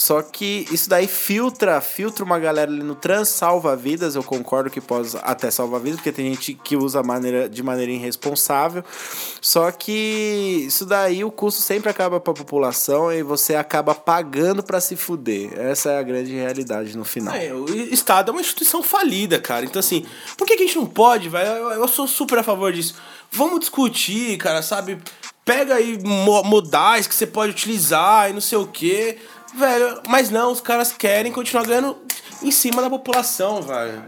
[0.00, 4.80] Só que isso daí filtra, filtra uma galera ali no trans salva-vidas, eu concordo que
[4.80, 8.84] pode até salvar vidas, porque tem gente que usa maneira, de maneira irresponsável.
[9.40, 14.80] Só que isso daí o custo sempre acaba pra população e você acaba pagando pra
[14.80, 15.50] se fuder.
[15.58, 17.34] Essa é a grande realidade no final.
[17.34, 19.64] É, o Estado é uma instituição falida, cara.
[19.64, 20.06] Então, assim,
[20.36, 21.48] por que, que a gente não pode, velho?
[21.50, 22.94] Eu, eu sou super a favor disso.
[23.32, 24.96] Vamos discutir, cara, sabe?
[25.44, 29.18] Pega aí mo- modais que você pode utilizar e não sei o quê.
[29.58, 31.96] Velho, mas não, os caras querem continuar ganhando
[32.42, 34.04] em cima da população, velho.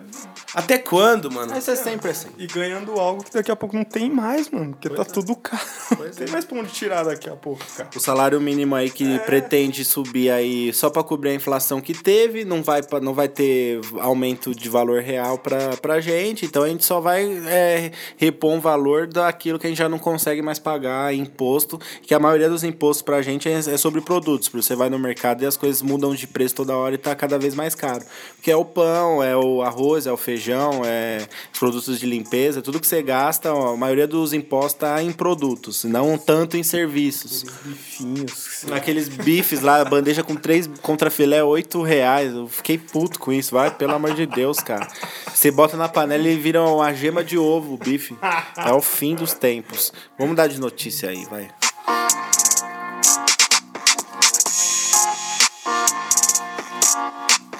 [0.54, 1.52] Até quando, mano?
[1.52, 2.28] Mas é sempre assim.
[2.38, 4.72] E ganhando algo que daqui a pouco não tem mais, mano.
[4.72, 5.62] Porque tá tudo caro.
[5.98, 7.88] Não tem mais pra onde tirar daqui a pouco, cara.
[7.94, 12.44] O salário mínimo aí que pretende subir aí só para cobrir a inflação que teve,
[12.44, 16.68] não vai, pra- não vai ter aumento de valor real pra, pra gente, então a
[16.68, 20.58] gente só vai é, repor um valor daquilo que a gente já não consegue mais
[20.58, 24.74] pagar imposto, que a maioria dos impostos pra gente é, é sobre produtos, porque você
[24.74, 27.54] vai no mercado e as coisas mudam de preço toda hora e tá cada vez
[27.54, 28.04] mais caro.
[28.36, 32.62] Porque é o pão, é o arroz, é o feijão, é os produtos de limpeza,
[32.62, 36.62] tudo que você gasta, ó, a maioria dos impostos tá em produtos, não tanto em
[36.62, 37.44] serviços.
[37.64, 38.64] Bifinhos.
[38.72, 42.32] Aqueles bifes lá, bandeja com três contra filé, oito reais.
[42.32, 44.86] Eu fiquei puto com isso, vai, pelo amor de Deus, cara.
[45.32, 48.16] Você bota na panela e vira uma gema de ovo o bife.
[48.56, 49.92] É o fim dos tempos.
[50.18, 51.50] Vamos dar de notícia aí, vai.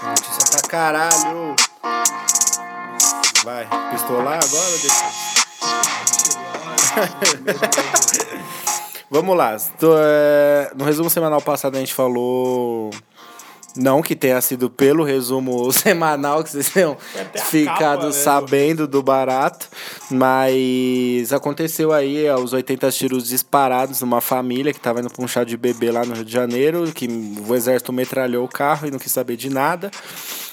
[0.03, 1.57] Notícia pra caralho.
[3.45, 5.31] Vai, pistolar agora ou depois?
[9.11, 9.57] Vamos lá.
[9.99, 12.91] É, no resumo semanal passado a gente falou.
[13.77, 16.97] Não que tenha sido pelo resumo semanal que vocês tenham
[17.49, 19.69] ficado capa, né, sabendo do barato,
[20.11, 25.29] mas aconteceu aí ó, os 80 tiros disparados numa família que tava indo pra um
[25.29, 27.07] chá de bebê lá no Rio de Janeiro, que
[27.47, 29.89] o exército metralhou o carro e não quis saber de nada.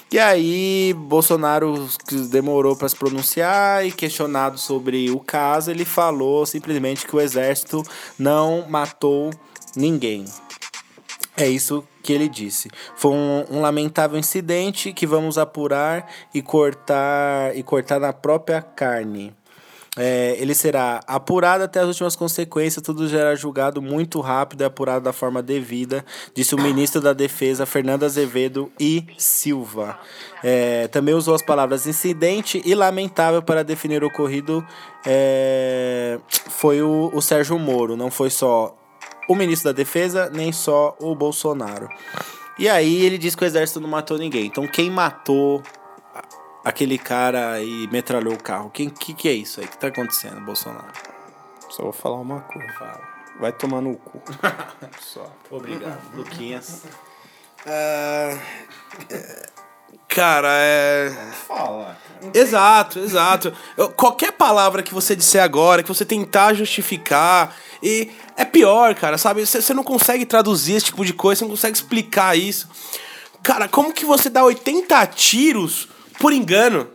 [0.09, 1.85] E aí, Bolsonaro
[2.29, 7.83] demorou para se pronunciar e questionado sobre o caso, ele falou simplesmente que o exército
[8.17, 9.31] não matou
[9.75, 10.23] ninguém.
[11.35, 12.69] É isso que ele disse.
[12.95, 19.35] Foi um, um, lamentável incidente que vamos apurar e cortar e cortar na própria carne.
[19.97, 25.03] É, ele será apurado até as últimas consequências, tudo será julgado muito rápido e apurado
[25.03, 29.99] da forma devida, disse o ministro da Defesa, Fernando Azevedo e Silva.
[30.43, 34.65] É, também usou as palavras incidente e lamentável para definir o ocorrido.
[35.05, 38.77] É, foi o, o Sérgio Moro, não foi só
[39.27, 41.89] o ministro da Defesa, nem só o Bolsonaro.
[42.59, 44.45] E aí ele disse que o exército não matou ninguém.
[44.47, 45.61] Então quem matou
[46.67, 48.69] aquele cara e metralhou o carro.
[48.69, 49.65] Quem que, que é isso aí?
[49.65, 50.91] O que tá acontecendo, Bolsonaro?
[51.69, 52.73] Só vou falar uma coisa.
[52.73, 53.01] Fala.
[53.39, 54.21] Vai tomar no cu.
[54.99, 55.31] Só.
[55.49, 56.01] Obrigado.
[56.13, 56.83] Luquinhas.
[57.65, 58.37] Uh,
[60.09, 61.09] cara, é.
[61.47, 61.97] Fala.
[62.33, 63.53] Exato, exato.
[63.77, 69.17] Eu, qualquer palavra que você disser agora, que você tentar justificar, e é pior, cara,
[69.17, 69.45] sabe?
[69.45, 72.67] Você não consegue traduzir esse tipo de coisa, você não consegue explicar isso.
[73.41, 75.87] Cara, como que você dá 80 tiros
[76.19, 76.89] por engano.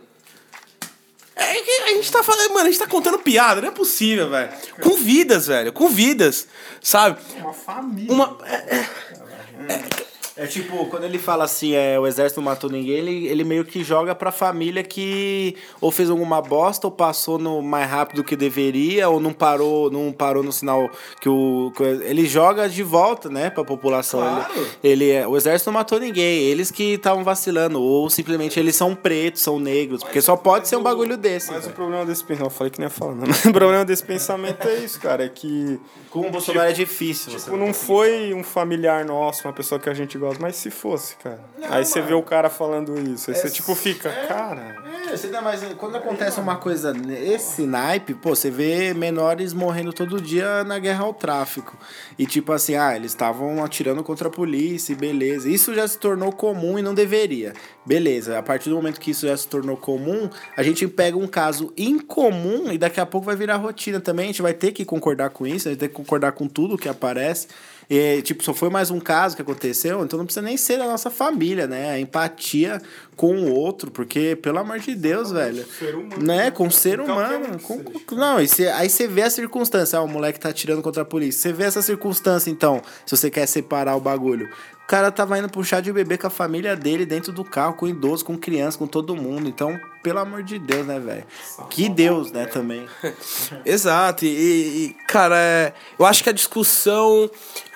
[1.35, 4.29] É que a gente tá falando, mano, a gente tá contando piada, não é possível,
[4.29, 4.51] velho.
[4.81, 6.47] Com vidas, velho, com vidas,
[6.81, 7.19] sabe?
[7.37, 8.11] Uma família.
[8.11, 8.37] Uma.
[8.45, 12.95] É, é, é, é tipo, quando ele fala assim, é, o exército não matou ninguém,
[12.95, 17.61] ele, ele meio que joga pra família que ou fez alguma bosta, ou passou no
[17.61, 20.89] mais rápido que deveria, ou não parou, não parou no sinal
[21.21, 21.71] que o.
[21.75, 24.21] Que ele joga de volta, né, pra população.
[24.21, 24.67] Claro.
[24.83, 28.75] Ele, ele é, o exército não matou ninguém, eles que estavam vacilando, ou simplesmente eles
[28.75, 31.51] são pretos, são negros, porque só pode ser um bagulho desse.
[31.51, 31.71] Mas véio.
[31.71, 33.27] o problema desse pensamento, eu falei que nem ia falar, não.
[33.53, 35.79] O problema desse pensamento é isso, cara, é que.
[36.09, 37.35] Com o Bolsonaro tipo, é difícil.
[37.37, 41.39] Tipo, não foi um familiar nosso, uma pessoa que a gente mas se fosse, cara.
[41.57, 44.83] Não, aí você vê o cara falando isso, aí é, você tipo fica, é, cara.
[45.07, 45.61] É, você dá mais.
[45.77, 51.03] Quando acontece uma coisa nesse naipe, pô, você vê menores morrendo todo dia na guerra
[51.03, 51.77] ao tráfico.
[52.17, 55.49] E tipo assim, ah, eles estavam atirando contra a polícia, beleza.
[55.49, 57.53] Isso já se tornou comum e não deveria.
[57.85, 61.27] Beleza, a partir do momento que isso já se tornou comum, a gente pega um
[61.27, 64.25] caso incomum e daqui a pouco vai virar rotina também.
[64.25, 66.77] A gente vai ter que concordar com isso, a gente tem que concordar com tudo
[66.77, 67.47] que aparece.
[67.89, 70.85] E, tipo, só foi mais um caso que aconteceu, então não precisa nem ser da
[70.85, 71.91] nossa família, né?
[71.91, 72.81] A empatia
[73.15, 75.65] com o outro, porque, pelo amor de Deus, com velho.
[75.79, 76.51] Ser humano, né?
[76.51, 77.59] Com o ser humano.
[77.59, 79.99] Com, com, não, e cê, aí você vê a circunstância.
[79.99, 81.41] Ah, o moleque tá atirando contra a polícia.
[81.41, 84.49] Você vê essa circunstância, então, se você quer separar o bagulho.
[84.93, 87.87] O cara tava indo puxar de bebê com a família dele dentro do carro, com
[87.87, 89.49] idoso, com criança, com todo mundo.
[89.49, 91.25] Então, pelo amor de Deus, né, velho?
[91.67, 92.85] Que Deus, né, também.
[93.65, 94.23] Exato.
[94.23, 97.27] E, e, cara, é, eu acho que a discussão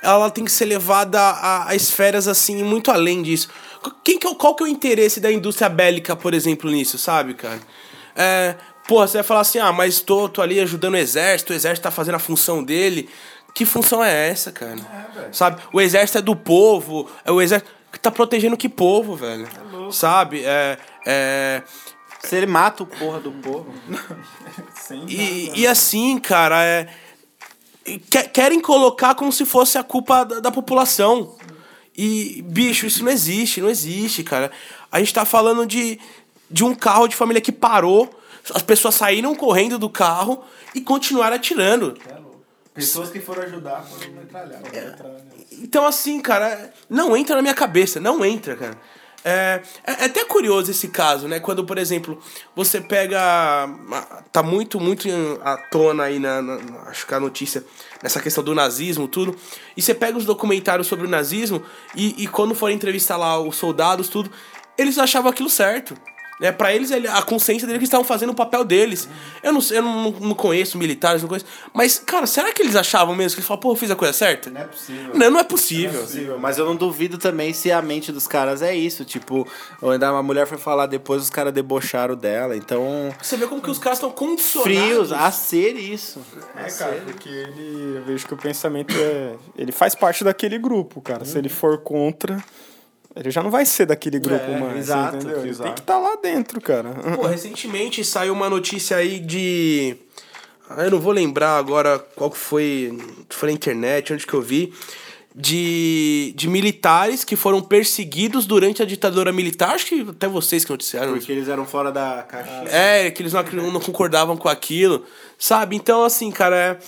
[0.04, 3.50] ela tem que ser levada a, a esferas assim muito além disso.
[4.04, 7.34] Quem que, é qual que é o interesse da indústria bélica, por exemplo, nisso, sabe,
[7.34, 7.62] cara?
[8.16, 8.54] É,
[8.88, 11.82] porra, você vai falar assim, ah, mas tô, tô ali ajudando o exército, o exército
[11.82, 13.10] tá fazendo a função dele.
[13.58, 14.76] Que função é essa, cara?
[15.16, 15.60] É, sabe?
[15.74, 19.48] O exército é do povo, é o exército que tá protegendo que povo, velho?
[19.48, 20.44] É sabe?
[20.46, 21.64] É, é...
[22.20, 23.74] Se ele mata o porra do povo.
[25.10, 26.88] e, e assim, cara, é...
[28.32, 31.36] Querem colocar como se fosse a culpa da, da população.
[31.98, 34.52] E, bicho, isso não existe, não existe, cara.
[34.92, 36.00] A gente tá falando de,
[36.52, 38.08] de um carro de família que parou,
[38.54, 40.44] as pessoas saíram correndo do carro
[40.76, 41.98] e continuaram atirando.
[42.78, 44.62] Pessoas que foram ajudar foram metralhar.
[44.72, 44.96] É.
[45.52, 48.78] Então, assim, cara, não entra na minha cabeça, não entra, cara.
[49.26, 51.40] É, é, é, até curioso esse caso, né?
[51.40, 52.22] Quando, por exemplo,
[52.56, 53.20] você pega.
[54.32, 55.10] Tá muito, muito
[55.44, 57.64] à tona aí na, na, Acho que a notícia
[58.02, 59.36] nessa questão do nazismo, tudo.
[59.76, 61.64] E você pega os documentários sobre o nazismo
[61.96, 64.32] e, e quando for entrevistar lá os soldados, tudo,
[64.78, 65.98] eles achavam aquilo certo.
[66.40, 66.52] Né?
[66.52, 69.10] Para eles, a consciência deles que estavam fazendo o papel deles.
[69.42, 71.48] Eu não eu não, não conheço militares, não conheço.
[71.74, 74.14] Mas, cara, será que eles achavam mesmo que eles falavam, pô, eu fiz a coisa
[74.14, 74.50] certa?
[74.52, 75.12] Não é possível.
[75.16, 75.94] Não, não é possível.
[75.94, 76.40] Não é possível.
[76.40, 79.04] Mas eu não duvido também se a mente dos caras é isso.
[79.04, 79.48] Tipo,
[79.82, 82.56] ainda uma mulher foi falar depois, os caras debocharam dela.
[82.56, 83.14] Então.
[83.20, 84.78] Você vê como que os caras estão condicionados.
[84.78, 86.22] Frios a ser isso.
[86.56, 87.98] É, cara, porque ele.
[87.98, 89.36] Eu vejo que o pensamento é.
[89.58, 91.24] Ele faz parte daquele grupo, cara.
[91.24, 91.26] Hum.
[91.26, 92.44] Se ele for contra.
[93.20, 95.44] Ele já não vai ser daquele grupo é, mais, exato, entendeu?
[95.44, 96.90] Ele tem que estar tá lá dentro, cara.
[97.16, 99.98] Pô, recentemente saiu uma notícia aí de...
[100.70, 102.98] Ah, eu não vou lembrar agora qual que foi...
[103.30, 104.72] Foi na internet, onde que eu vi.
[105.34, 109.72] De, de militares que foram perseguidos durante a ditadura militar.
[109.72, 111.14] Acho que até vocês que noticiaram.
[111.14, 112.64] Porque eles eram fora da caixa.
[112.70, 115.04] É, que eles não, não concordavam com aquilo.
[115.38, 115.76] Sabe?
[115.76, 116.80] Então, assim, cara...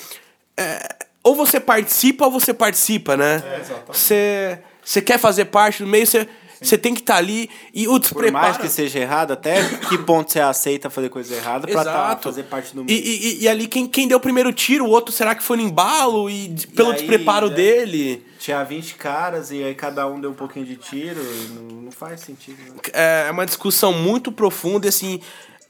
[0.58, 3.44] É, é, ou você participa ou você participa, né?
[3.46, 3.88] É, exatamente.
[3.88, 6.28] Você você quer fazer parte do meio, você.
[6.62, 8.32] Você tem que estar ali e o Por despreparo.
[8.34, 12.43] mais que seja errado, até que ponto você aceita fazer coisa errada pra tá, fazer
[12.43, 12.99] parte do E, meio.
[12.99, 13.02] e,
[13.39, 15.63] e- e ali, quem, quem deu o primeiro tiro, o outro, será que foi no
[15.63, 16.30] embalo?
[16.30, 17.49] E d- pelo aí, despreparo é.
[17.52, 18.25] dele.
[18.39, 21.21] Tinha 20 caras e aí cada um deu um pouquinho de tiro.
[21.21, 22.58] e Não, não faz sentido.
[22.73, 22.75] né?
[22.91, 25.21] É uma discussão muito profunda e, assim,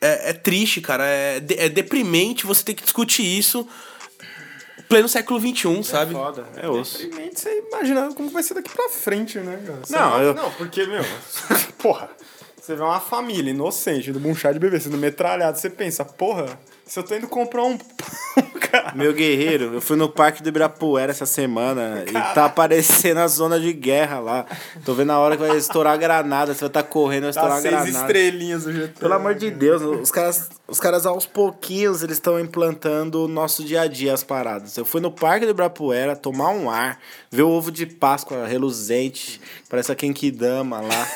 [0.01, 1.05] é, é triste, cara.
[1.05, 3.67] É, de- é deprimente você ter que discutir isso
[4.89, 6.13] pleno século XXI, sabe?
[6.13, 6.97] Foda, é osso.
[6.97, 9.79] Simplesmente você imagina como vai ser daqui pra frente, né, cara?
[9.83, 11.03] Você Não, vai- eu- Não, porque, meu,
[11.77, 12.09] porra,
[12.59, 16.59] você vê uma família inocente do um chá de bebê sendo metralhado, você pensa, porra,
[16.89, 17.77] se eu tô indo comprar um
[18.35, 18.93] pão, cara.
[18.95, 23.59] Meu guerreiro, eu fui no Parque do Ibirapuera essa semana e tá aparecendo a zona
[23.59, 24.45] de guerra lá.
[24.83, 27.51] Tô vendo a hora que vai estourar a granada, você vai estar correndo, vai estourar
[27.51, 27.99] Tá a seis granada.
[27.99, 28.99] estrelinhas do GTA.
[28.99, 33.63] Pelo amor de Deus, os caras, os caras aos pouquinhos eles estão implantando o nosso
[33.63, 34.75] dia a dia as paradas.
[34.75, 36.99] Eu fui no Parque do Ibirapuera tomar um ar,
[37.29, 41.07] ver o ovo de Páscoa reluzente, parece a Kenkidama lá.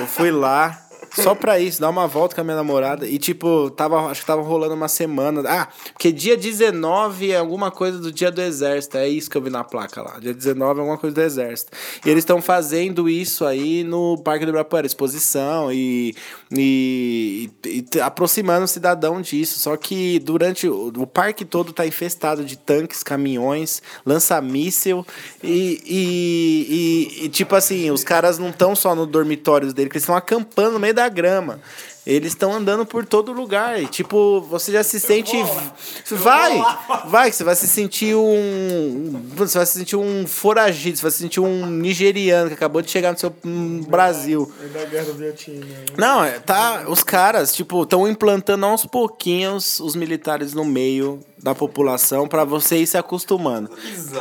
[0.00, 0.83] Eu fui lá
[1.14, 4.26] só pra isso, dar uma volta com a minha namorada e tipo, tava, acho que
[4.26, 5.42] tava rolando uma semana.
[5.48, 9.42] Ah, porque dia 19 é alguma coisa do dia do exército, é isso que eu
[9.42, 10.18] vi na placa lá.
[10.18, 11.72] Dia 19 é alguma coisa do exército.
[12.04, 16.14] E eles estão fazendo isso aí no Parque do Ibirapuera, exposição e,
[16.50, 19.58] e, e t- aproximando o cidadão disso.
[19.60, 25.06] Só que durante o, o parque todo tá infestado de tanques, caminhões, lança-míssel
[25.42, 30.02] e, e, e, e, tipo assim, os caras não estão só no dormitório dele, eles
[30.02, 31.60] estão acampando no meio da grama.
[32.06, 33.82] Eles estão andando por todo lugar.
[33.82, 35.34] E, tipo, você já se sente.
[36.10, 36.62] Vai!
[37.06, 39.22] Vai, que você vai se sentir um.
[39.34, 42.90] Você vai se sentir um foragido, você vai se sentir um nigeriano que acabou de
[42.90, 44.52] chegar no seu hum, Brasil.
[44.72, 45.64] Da guerra do Vietnã.
[45.64, 45.84] né?
[45.96, 46.84] Não, é, tá.
[46.88, 52.78] Os caras, tipo, estão implantando aos pouquinhos os militares no meio da população pra você
[52.78, 53.70] ir se acostumando.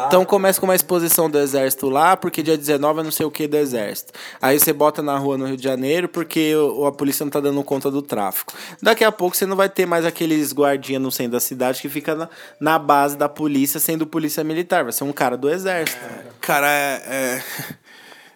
[0.07, 3.31] Então começa com uma exposição do exército lá, porque dia 19 é não sei o
[3.31, 4.12] que do exército.
[4.41, 6.53] Aí você bota na rua no Rio de Janeiro porque
[6.86, 8.51] a polícia não tá dando conta do tráfico.
[8.81, 11.88] Daqui a pouco você não vai ter mais aqueles guardinhas no centro da cidade que
[11.88, 14.83] fica na, na base da polícia sendo polícia militar.
[14.83, 16.01] Vai ser um cara do exército.
[16.41, 17.41] Cara, é.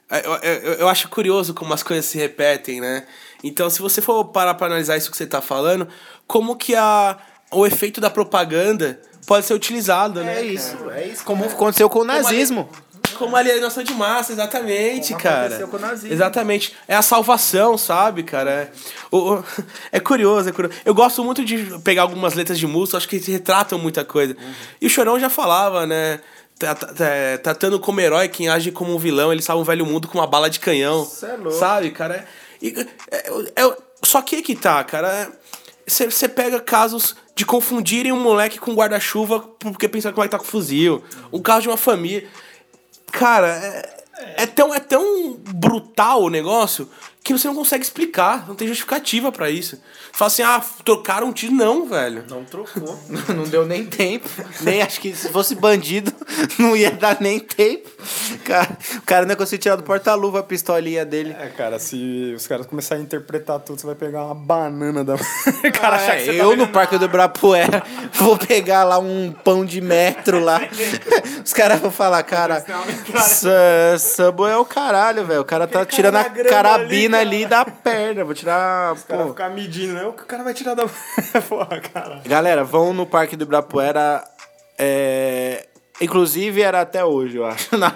[0.10, 3.06] é- eu, eu, eu acho curioso como as coisas se repetem, né?
[3.44, 5.86] Então, se você for parar pra analisar isso que você tá falando,
[6.26, 7.18] como que a,
[7.52, 10.40] o efeito da propaganda pode ser utilizado, né?
[10.42, 11.24] É isso, é isso.
[11.24, 12.70] Como aconteceu com o nazismo.
[13.18, 15.40] Como alienação de massa, exatamente, Como cara.
[15.46, 16.14] aconteceu com o nazismo.
[16.14, 16.76] Exatamente.
[16.88, 18.52] É a salvação, sabe, cara?
[18.52, 18.70] É,
[19.10, 19.44] o, o-
[19.92, 20.78] é curioso, é curioso.
[20.86, 24.36] Eu gosto muito de pegar algumas letras de música, acho que retratam muita coisa.
[24.40, 24.54] Uhum.
[24.82, 26.20] E o Chorão já falava, né?
[26.60, 29.86] Tra- tra- é, Tratando como herói quem age como um vilão, ele salva um velho
[29.86, 31.04] mundo com uma bala de canhão.
[31.06, 31.52] Cê é louco.
[31.58, 32.24] Sabe, cara?
[32.62, 33.30] E, é,
[33.64, 35.32] é- só que aí que tá, cara.
[35.88, 40.40] Você pega casos de confundirem um moleque com guarda-chuva porque pensaram que o moleque tá
[40.40, 41.04] com fuzil.
[41.32, 42.28] Um caso de uma família.
[43.12, 46.90] Cara, é, é tão, é tão brutal o negócio
[47.28, 48.48] que você não consegue explicar.
[48.48, 49.82] Não tem justificativa pra isso.
[50.14, 51.54] Fala assim, ah, trocaram um tiro.
[51.54, 52.24] Não, velho.
[52.30, 53.00] Não trocou.
[53.36, 54.28] não deu nem tempo.
[54.62, 56.12] Nem acho que se fosse bandido,
[56.58, 57.90] não ia dar nem tempo.
[58.44, 61.36] Cara, o cara não conseguiu tirar do porta-luva a pistolinha dele.
[61.38, 65.16] É, cara, se os caras começarem a interpretar tudo, você vai pegar uma banana da.
[65.16, 65.18] o
[65.74, 69.32] Cara, achar que você tá eu vendo no Parque do Ibirapuera vou pegar lá um
[69.32, 70.62] pão de metro lá.
[71.44, 72.64] Os caras vão falar, cara,
[74.00, 75.42] Subway é o caralho, velho.
[75.42, 78.24] O cara tá tirando a carabina ali, ali da perna.
[78.24, 78.94] Vou tirar.
[78.94, 79.30] O cara pô.
[79.30, 80.06] ficar medindo, né?
[80.06, 80.86] O que o cara vai tirar da.
[81.48, 82.22] Porra, cara.
[82.26, 84.24] Galera, vão no Parque do Ibirapuera.
[84.78, 85.66] É...
[86.00, 87.74] Inclusive era até hoje, eu acho.
[87.78, 87.90] Não.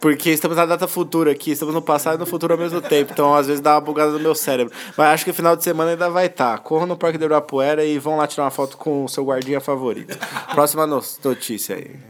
[0.00, 3.12] Porque estamos na data futura aqui, estamos no passado e no futuro ao mesmo tempo.
[3.12, 4.74] Então, às vezes, dá uma bugada no meu cérebro.
[4.96, 6.58] Mas acho que final de semana ainda vai estar.
[6.58, 9.60] Corram no Parque do Ibirapuera e vão lá tirar uma foto com o seu guardinha
[9.60, 10.18] favorito.
[10.52, 12.09] Próxima no- notícia aí.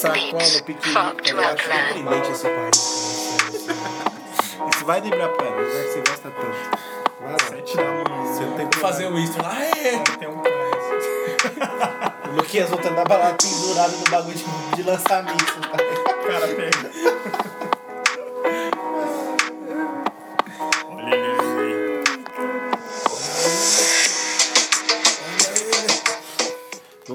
[0.00, 1.30] Tá piquenique.
[1.30, 3.28] Eu acho surpreendente esse país.
[4.74, 6.88] Isso vai no Ibirapuera, o lugar que você gosta tanto.
[7.20, 7.38] Vai lá.
[8.24, 9.56] Você não tem Fazer o Easter lá.
[9.60, 9.98] É.
[10.18, 12.14] Tem um cara.
[12.30, 14.44] O Luquinhas voltando da balada pendurado no bagulho de,
[14.76, 15.44] de lançamento.
[16.26, 17.57] cara pega.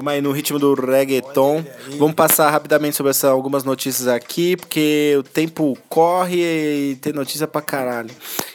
[0.04, 1.64] Vamos aí no ritmo do reggaeton.
[1.96, 7.46] Vamos passar rapidamente sobre essa, algumas notícias aqui, porque o tempo corre e tem notícia
[7.48, 8.10] pra caralho.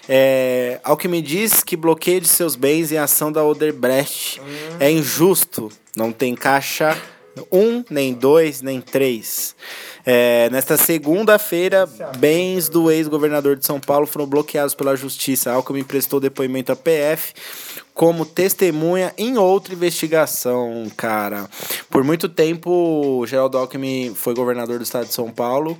[0.08, 4.40] É, ao que me diz que bloqueio de seus bens em ação da Odebrecht
[4.80, 5.72] é injusto.
[5.96, 6.96] Não tem caixa
[7.52, 9.56] Um, nem dois, nem três.
[10.06, 11.88] É, nesta segunda-feira,
[12.18, 15.52] bens do ex-governador de São Paulo foram bloqueados pela justiça.
[15.52, 17.34] Alckmin prestou depoimento à PF
[18.00, 21.50] como testemunha em outra investigação, cara.
[21.90, 25.78] Por muito tempo, Geraldo Alckmin foi governador do estado de São Paulo.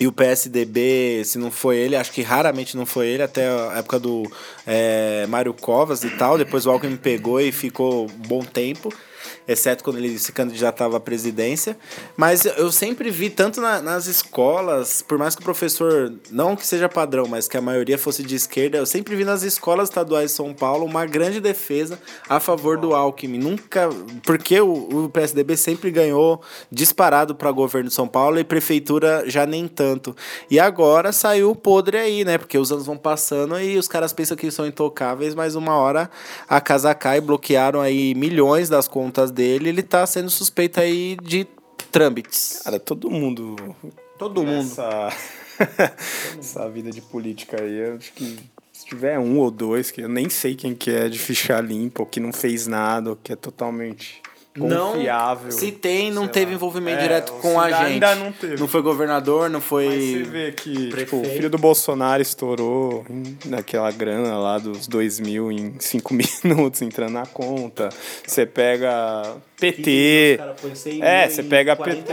[0.00, 3.80] E o PSDB, se não foi ele, acho que raramente não foi ele, até a
[3.80, 4.22] época do
[4.66, 6.38] é, Mário Covas e tal.
[6.38, 8.90] Depois o Alckmin pegou e ficou bom tempo
[9.50, 11.76] exceto quando ele se candidatava à presidência.
[12.16, 16.64] Mas eu sempre vi, tanto na, nas escolas, por mais que o professor, não que
[16.64, 20.30] seja padrão, mas que a maioria fosse de esquerda, eu sempre vi nas escolas estaduais
[20.30, 21.98] de São Paulo uma grande defesa
[22.28, 23.38] a favor do Alckmin.
[23.38, 23.88] Nunca.
[24.22, 26.40] Porque o, o PSDB sempre ganhou
[26.70, 30.14] disparado para governo de São Paulo e prefeitura já nem tanto.
[30.48, 32.38] E agora saiu o podre aí, né?
[32.38, 36.08] Porque os anos vão passando e os caras pensam que são intocáveis, mas uma hora
[36.48, 41.46] a casa cai, bloquearam aí milhões das contas dele, ele tá sendo suspeito aí de
[41.90, 42.60] trâmites.
[42.62, 43.56] Cara, todo mundo.
[44.18, 44.70] Todo mundo.
[44.70, 45.08] Essa,
[46.38, 48.38] essa vida de política aí, eu acho que
[48.70, 52.02] se tiver um ou dois, que eu nem sei quem que é de ficha limpa,
[52.02, 54.20] ou que não fez nada, ou que é totalmente
[54.58, 55.44] confiável.
[55.44, 56.52] Não, se tem, não teve lá.
[56.54, 58.24] envolvimento É, direto com a ainda gente.
[58.24, 58.56] não teve.
[58.58, 59.86] Não foi governador, não foi.
[59.86, 63.04] Mas você vê que tipo, o filho do Bolsonaro estourou
[63.44, 66.12] naquela grana lá dos 2 mil em 5
[66.44, 67.88] minutos entrando na conta.
[68.26, 70.40] Você pega PT.
[71.00, 72.12] É, você pega PT.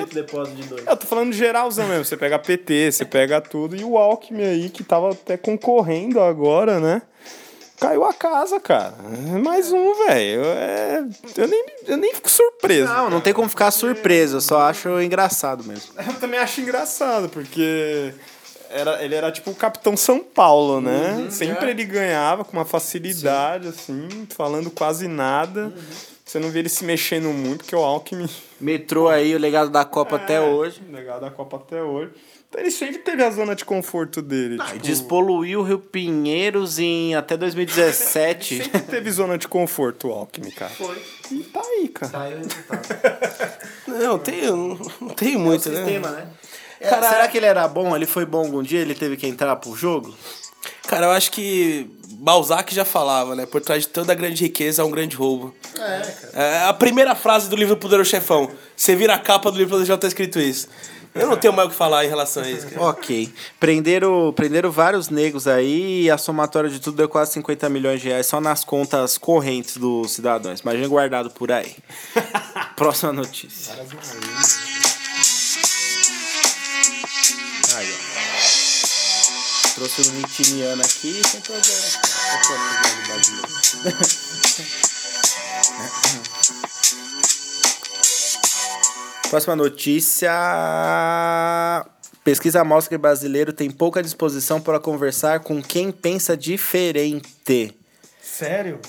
[0.85, 2.05] Eu tô falando geralzão mesmo.
[2.05, 3.75] Você pega PT, você pega tudo.
[3.75, 7.01] E o Alckmin aí, que tava até concorrendo agora, né?
[7.79, 8.95] Caiu a casa, cara.
[9.43, 10.41] Mais um, velho.
[10.43, 11.03] É,
[11.37, 12.91] eu, nem, eu nem fico surpreso.
[12.91, 15.93] Não, não tem como ficar surpreso, eu só acho engraçado mesmo.
[16.07, 18.13] Eu também acho engraçado, porque
[18.69, 21.27] era, ele era tipo o Capitão São Paulo, né?
[21.29, 25.71] Sempre ele ganhava com uma facilidade, assim, falando quase nada.
[26.25, 28.27] Você não vê ele se mexendo muito, porque o Alckmin.
[28.59, 30.81] Metrô aí, o legado da Copa até hoje.
[30.89, 32.11] Legal da Copa até hoje.
[32.49, 34.55] Então ele sempre teve a zona de conforto dele.
[34.55, 38.63] E tipo, Despoluiu o Rio Pinheiros em até 2017.
[38.63, 40.71] sempre teve zona de conforto o Alckmin, cara.
[40.71, 41.01] Foi.
[41.31, 42.41] E tá aí, cara.
[43.87, 45.99] Não, tem, não tem muito, né?
[45.99, 46.27] né?
[46.81, 47.95] Cara, será que ele era bom?
[47.95, 48.79] Ele foi bom algum dia?
[48.79, 50.15] Ele teve que entrar pro jogo?
[50.87, 51.89] Cara, eu acho que
[52.19, 53.45] Balzac já falava, né?
[53.45, 55.55] Por trás de toda grande riqueza há um grande roubo.
[55.75, 56.69] É, cara.
[56.69, 58.51] a primeira frase do livro do Poderoso Chefão.
[58.75, 60.67] Você vira a capa do livro já tá escrito isso.
[61.13, 62.81] Eu não tenho mais o que falar em relação a isso, cara.
[62.83, 63.33] Ok.
[63.59, 68.07] Prenderam, prenderam vários negros aí e a somatória de tudo deu quase 50 milhões de
[68.09, 70.59] reais só nas contas correntes dos cidadãos.
[70.61, 71.75] Imagina guardado por aí.
[72.75, 73.73] Próxima notícia.
[77.75, 77.97] Aí, ó.
[79.75, 81.67] Trouxe um nitiniano aqui sem problema.
[89.29, 90.31] Próxima notícia.
[92.23, 97.75] Pesquisa mostra que brasileiro tem pouca disposição para conversar com quem pensa diferente.
[98.21, 98.79] Sério?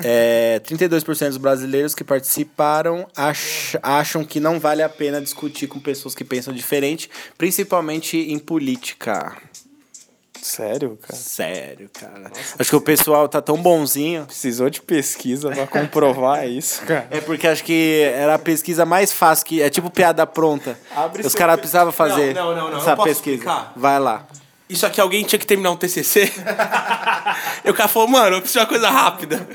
[0.00, 5.80] É, 32% dos brasileiros que participaram ach- acham que não vale a pena discutir com
[5.80, 9.36] pessoas que pensam diferente, principalmente em política.
[10.42, 11.18] Sério, cara?
[11.18, 12.30] Sério, cara.
[12.58, 14.24] acho que o pessoal tá tão bonzinho.
[14.26, 17.06] Precisou de pesquisa pra comprovar isso, cara.
[17.10, 20.78] É porque acho que era a pesquisa mais fácil, que é tipo piada pronta.
[20.94, 23.36] Abre Os caras precisavam fazer Não, não, não, essa pesquisa.
[23.36, 23.72] explicar?
[23.76, 24.26] Vai lá.
[24.68, 26.30] Isso aqui alguém tinha que terminar um TCC.
[27.64, 29.48] e o cara falou, mano, eu preciso de uma coisa rápida.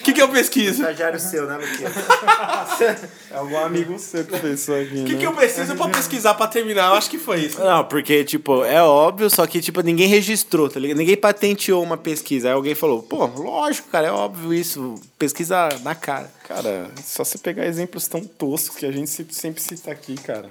[0.00, 0.78] O que, que eu pesquiso?
[0.82, 1.90] O Estagiário seu, né, Luquinha?
[3.30, 5.18] É algum amigo seu que pensou aqui, que, né?
[5.20, 6.88] que eu preciso pra pesquisar pra terminar?
[6.88, 7.60] Eu acho que foi isso.
[7.60, 10.96] Não, porque, tipo, é óbvio, só que, tipo, ninguém registrou, tá ligado?
[10.98, 12.48] Ninguém patenteou uma pesquisa.
[12.48, 14.94] Aí alguém falou, pô, lógico, cara, é óbvio isso.
[15.18, 16.30] Pesquisa na cara.
[16.48, 20.48] Cara, só você pegar exemplos tão toscos que a gente se- sempre cita aqui, cara.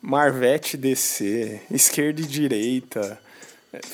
[0.00, 3.18] Marvete DC, esquerda e direita,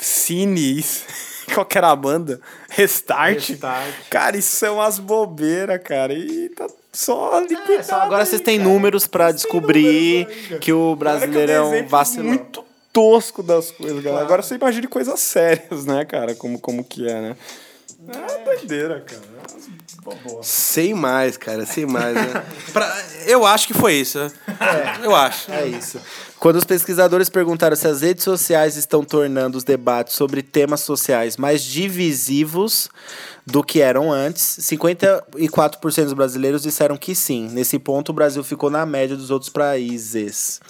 [0.00, 1.04] Cines,
[1.52, 2.40] qual que era a banda?
[2.70, 3.48] Restart.
[3.48, 3.94] Restart.
[4.10, 6.12] Cara, isso são umas bobeiras, cara.
[6.12, 7.72] E tá só liquidado.
[7.72, 8.68] É, Só agora aí, vocês têm cara.
[8.68, 12.28] números pra Tem descobrir números que o dei é um vacilão.
[12.28, 14.24] muito tosco das coisas, galera.
[14.24, 16.34] Agora você imagine coisas sérias, né, cara?
[16.34, 17.36] Como, como que é, né?
[18.08, 19.22] É doideira, cara.
[20.06, 20.42] É.
[20.42, 22.44] Sem mais, cara, sem mais, né?
[22.72, 24.18] Pra- eu acho que foi isso.
[24.18, 24.30] né?
[25.02, 25.50] Eu acho.
[25.52, 26.00] É isso.
[26.38, 31.36] Quando os pesquisadores perguntaram se as redes sociais estão tornando os debates sobre temas sociais
[31.36, 32.88] mais divisivos
[33.46, 37.48] do que eram antes, 54% dos brasileiros disseram que sim.
[37.52, 40.60] Nesse ponto, o Brasil ficou na média dos outros países.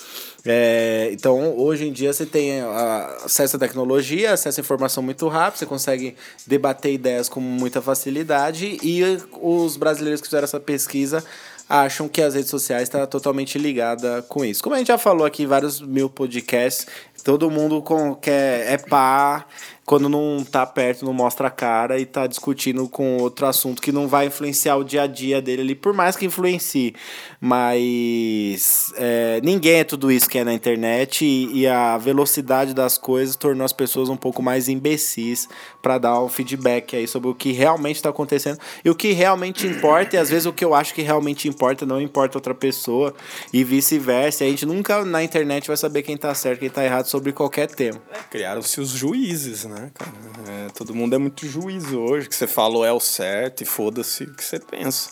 [0.44, 5.28] É, então, hoje em dia, você tem ah, acesso à tecnologia, acesso à informação muito
[5.28, 6.16] rápido, você consegue
[6.46, 11.24] debater ideias com muita facilidade e os brasileiros que fizeram essa pesquisa
[11.68, 14.62] acham que as redes sociais estão totalmente ligada com isso.
[14.62, 16.86] Como a gente já falou aqui em vários mil podcasts,
[17.24, 19.46] todo mundo com, quer, é pá,
[19.84, 23.90] quando não tá perto, não mostra a cara e tá discutindo com outro assunto que
[23.90, 26.94] não vai influenciar o dia a dia dele ali, por mais que influencie.
[27.40, 32.96] Mas é, ninguém é tudo isso que é na internet e, e, a velocidade das
[32.96, 35.48] coisas tornou as pessoas um pouco mais imbecis
[35.83, 39.66] para dar um feedback aí sobre o que realmente está acontecendo e o que realmente
[39.66, 43.12] importa, e às vezes o que eu acho que realmente importa não importa outra pessoa
[43.53, 44.45] e vice-versa.
[44.45, 47.66] A gente nunca na internet vai saber quem tá certo, quem tá errado sobre qualquer
[47.66, 48.01] tema.
[48.30, 50.12] Criaram-se os juízes, né, cara?
[50.49, 54.24] É, todo mundo é muito juiz hoje, que você falou é o certo e foda-se
[54.24, 55.11] o que você pensa.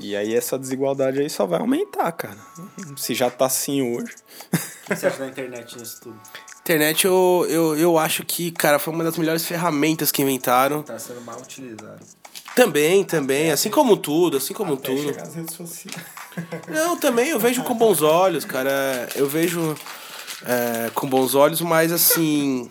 [0.00, 2.38] E aí essa desigualdade aí só vai aumentar, cara.
[2.96, 4.14] Se já tá assim hoje.
[4.52, 6.20] O que você acha da internet nisso tudo?
[6.64, 10.82] Internet, eu, eu, eu acho que, cara, foi uma das melhores ferramentas que inventaram.
[10.82, 12.00] Tá sendo mal utilizado.
[12.56, 15.02] Também, também, assim como tudo, assim como Até tudo.
[15.02, 15.94] chegar às redes sociais.
[16.66, 19.06] Não, também eu vejo com bons olhos, cara.
[19.14, 19.74] Eu vejo
[20.46, 22.70] é, com bons olhos, mas assim.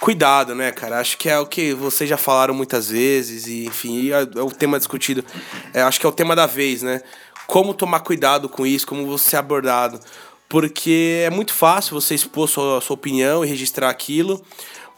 [0.00, 0.98] Cuidado, né, cara?
[0.98, 4.50] Acho que é o que vocês já falaram muitas vezes, e enfim, é, é o
[4.50, 5.24] tema discutido.
[5.72, 7.00] É, acho que é o tema da vez, né?
[7.46, 10.00] Como tomar cuidado com isso, como você ser abordado.
[10.48, 14.42] Porque é muito fácil você expor sua, sua opinião e registrar aquilo,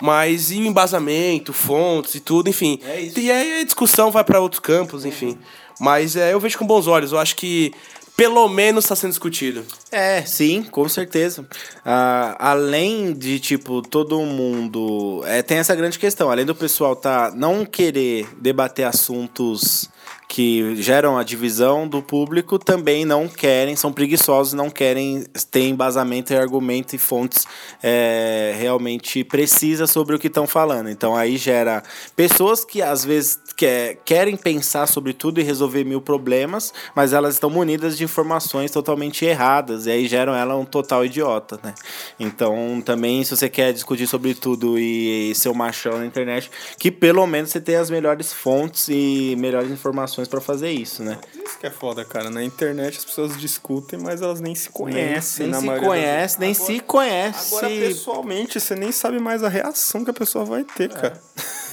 [0.02, 2.78] mas e o embasamento, fontes e tudo, enfim.
[2.84, 3.18] É isso.
[3.18, 5.38] E aí a discussão vai para outros campos, enfim.
[5.80, 7.12] Mas é, eu vejo com bons olhos.
[7.12, 7.72] Eu acho que
[8.18, 9.64] pelo menos está sendo discutido.
[9.92, 11.46] É, sim, com certeza.
[11.84, 15.22] Ah, além de, tipo, todo mundo.
[15.24, 16.28] É, tem essa grande questão.
[16.28, 19.88] Além do pessoal tá não querer debater assuntos
[20.28, 26.34] que geram a divisão do público, também não querem, são preguiçosos, não querem ter embasamento
[26.34, 27.46] e argumento e fontes
[27.82, 30.90] é, realmente precisas sobre o que estão falando.
[30.90, 31.82] Então aí gera
[32.14, 37.34] pessoas que às vezes quer, querem pensar sobre tudo e resolver mil problemas, mas elas
[37.34, 41.74] estão munidas de informações totalmente erradas, e aí geram ela um total idiota, né?
[42.20, 46.90] Então também, se você quer discutir sobre tudo e, ser um machão na internet, que
[46.90, 51.18] pelo menos você tenha as melhores fontes e melhores informações para fazer isso, né?
[51.34, 52.30] Isso que é foda, cara.
[52.30, 55.44] Na internet as pessoas discutem, mas elas nem se conhecem.
[55.46, 56.38] nem na se maioria das conhece, vezes.
[56.38, 57.54] nem se conhece.
[57.54, 61.20] Agora, pessoalmente, você nem sabe mais a reação que a pessoa vai ter, cara.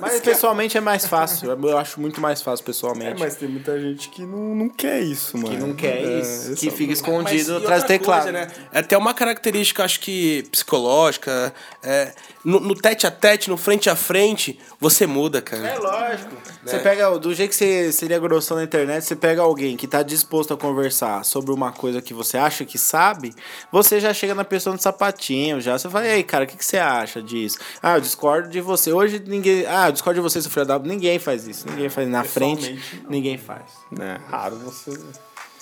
[0.00, 1.50] Mas pessoalmente é mais fácil.
[1.64, 3.20] Eu acho muito mais fácil É, pessoalmente.
[3.20, 5.50] mas tem muita gente que não, não quer isso, mano.
[5.50, 6.90] que não quer É, isso, que é fica.
[6.90, 8.24] Mas escondido atrás do teclado.
[8.24, 8.48] coisa, né?
[8.72, 11.52] É até uma característica, acho que psicológica.
[11.82, 12.12] É,
[12.44, 15.66] no, no tete a tete, no frente a frente, você muda, cara.
[15.66, 16.36] É lógico.
[16.64, 20.02] Você pega, do jeito que você seria grossão na internet, você pega alguém que tá
[20.02, 23.34] disposto a conversar sobre uma coisa que você acha que sabe,
[23.70, 25.78] você já chega na pessoa no sapatinho, já.
[25.78, 27.58] Você fala, e aí, cara, o que, que você acha disso?
[27.82, 28.92] Ah, eu discordo de você.
[28.92, 29.43] Hoje ninguém.
[29.68, 30.78] Ah, eu discordo de você, seu filho da.
[30.78, 31.66] Ninguém faz isso.
[31.68, 32.08] Ninguém faz.
[32.08, 33.62] Na frente, Pessoalmente, ninguém faz.
[33.98, 34.98] É raro você.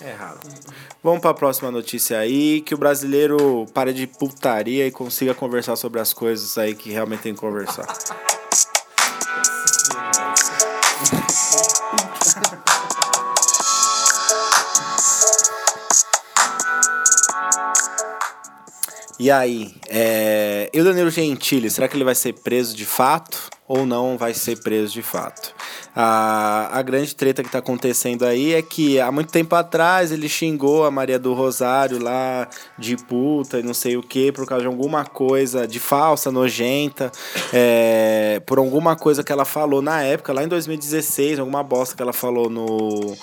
[0.01, 0.41] É errado.
[1.03, 5.77] Vamos para a próxima notícia aí, que o brasileiro pare de putaria e consiga conversar
[5.77, 7.87] sobre as coisas aí que realmente tem que conversar.
[19.23, 20.69] E aí, é...
[20.75, 24.35] e o Danilo Gentili, será que ele vai ser preso de fato ou não vai
[24.35, 25.55] ser preso de fato?
[25.95, 30.29] A, a grande treta que tá acontecendo aí é que há muito tempo atrás ele
[30.29, 34.63] xingou a Maria do Rosário lá de puta e não sei o que por causa
[34.63, 37.13] de alguma coisa de falsa, nojenta,
[37.53, 42.03] é, por alguma coisa que ela falou na época, lá em 2016, alguma bosta que
[42.03, 43.15] ela falou no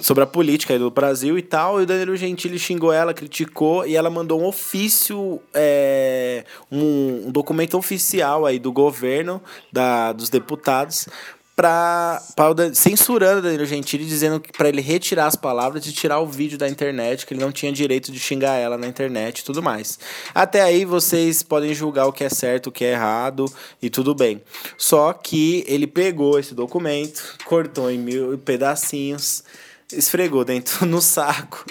[0.00, 3.86] sobre a política aí do Brasil e tal, e o Danilo Gentili xingou ela, criticou,
[3.86, 9.40] e ela mandou um ofício, é, um, um documento oficial aí do governo,
[9.72, 11.08] da, dos deputados,
[11.56, 15.92] pra, pra Dan- censurando o Danilo Gentili, dizendo que para ele retirar as palavras e
[15.92, 19.38] tirar o vídeo da internet, que ele não tinha direito de xingar ela na internet
[19.38, 19.98] e tudo mais.
[20.34, 23.46] Até aí vocês podem julgar o que é certo, o que é errado
[23.80, 24.42] e tudo bem.
[24.76, 29.42] Só que ele pegou esse documento, cortou em mil pedacinhos,
[29.90, 31.64] esfregou dentro no saco,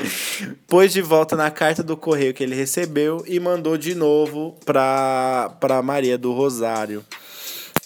[0.67, 5.81] pôs de volta na carta do correio que ele recebeu e mandou de novo pra
[5.83, 7.05] Maria do Rosário.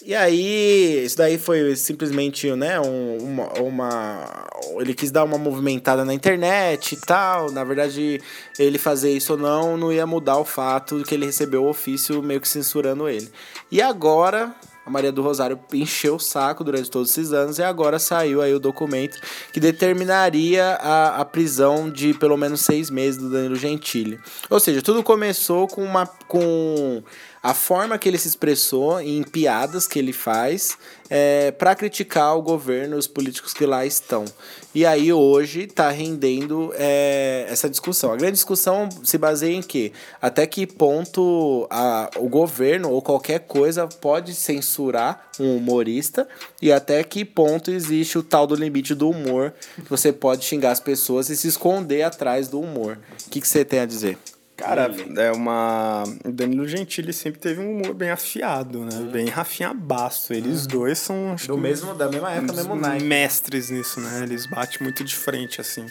[0.04, 4.46] E aí, isso daí foi simplesmente, né, um- uma, uma...
[4.78, 7.50] Ele quis dar uma movimentada na internet e tal.
[7.52, 8.20] Na verdade,
[8.58, 12.22] ele fazer isso ou não não ia mudar o fato que ele recebeu o ofício
[12.22, 13.28] meio que censurando ele.
[13.70, 14.54] E agora,
[14.86, 18.54] a Maria do Rosário encheu o saco durante todos esses anos e agora saiu aí
[18.54, 19.20] o documento
[19.52, 24.18] que determinaria a, a prisão de pelo menos seis meses do Danilo Gentili.
[24.48, 26.06] Ou seja, tudo começou com uma...
[26.06, 27.02] com
[27.42, 30.76] a forma que ele se expressou em piadas que ele faz
[31.08, 34.26] é, para criticar o governo, os políticos que lá estão.
[34.74, 38.12] E aí hoje está rendendo é, essa discussão.
[38.12, 43.40] A grande discussão se baseia em que até que ponto a, o governo ou qualquer
[43.40, 46.28] coisa pode censurar um humorista
[46.60, 50.72] e até que ponto existe o tal do limite do humor que você pode xingar
[50.72, 52.98] as pessoas e se esconder atrás do humor.
[53.26, 54.18] O que, que você tem a dizer?
[54.60, 56.04] Cara, é uma.
[56.24, 59.08] O Danilo Gentili sempre teve um humor bem afiado, né?
[59.10, 60.32] Bem Rafinha Basto.
[60.34, 61.32] Eles dois são.
[61.32, 63.04] Acho Do que, mesmo, da mesma época, mesmo naipe.
[63.04, 64.22] mestres nisso, né?
[64.22, 65.86] Eles batem muito de frente, assim,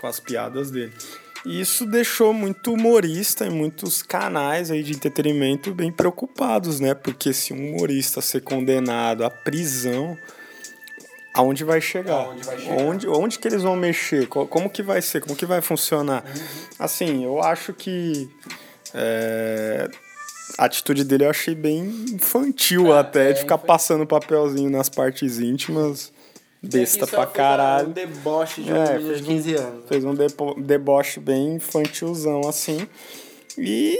[0.00, 0.92] com as piadas dele.
[1.44, 6.94] E isso deixou muito humorista e muitos canais aí de entretenimento bem preocupados, né?
[6.94, 10.16] Porque se um humorista ser condenado à prisão,
[11.34, 12.14] aonde vai chegar?
[12.26, 12.74] Aonde vai chegar?
[12.82, 14.26] Onde, onde que eles vão mexer?
[14.28, 15.20] Co- Como que vai ser?
[15.20, 16.24] Como que vai funcionar?
[16.78, 18.28] Assim, eu acho que
[18.94, 19.88] é,
[20.58, 21.80] a atitude dele eu achei bem
[22.12, 26.12] infantil até, de ficar passando papelzinho nas partes íntimas.
[26.62, 27.88] Besta pra caralho.
[27.88, 29.84] Um deboche de um É, de um- 15 anos.
[29.88, 32.86] Fez um depo- deboche bem infantilzão, assim.
[33.58, 33.98] E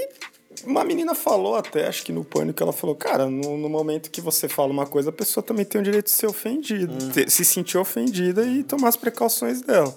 [0.65, 4.21] uma menina falou até, acho que no pânico, ela falou, cara, no, no momento que
[4.21, 7.45] você fala uma coisa, a pessoa também tem o direito de ser ofendida, ter- se
[7.45, 9.95] sentir ofendida e tomar as precauções dela.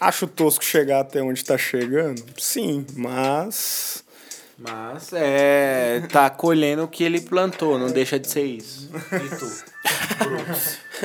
[0.00, 2.22] Acho tosco chegar até onde tá chegando?
[2.38, 4.04] Sim, mas.
[4.58, 6.00] Mas é.
[6.10, 8.90] Tá colhendo o que ele plantou, não deixa de ser isso.
[9.12, 9.64] E tu?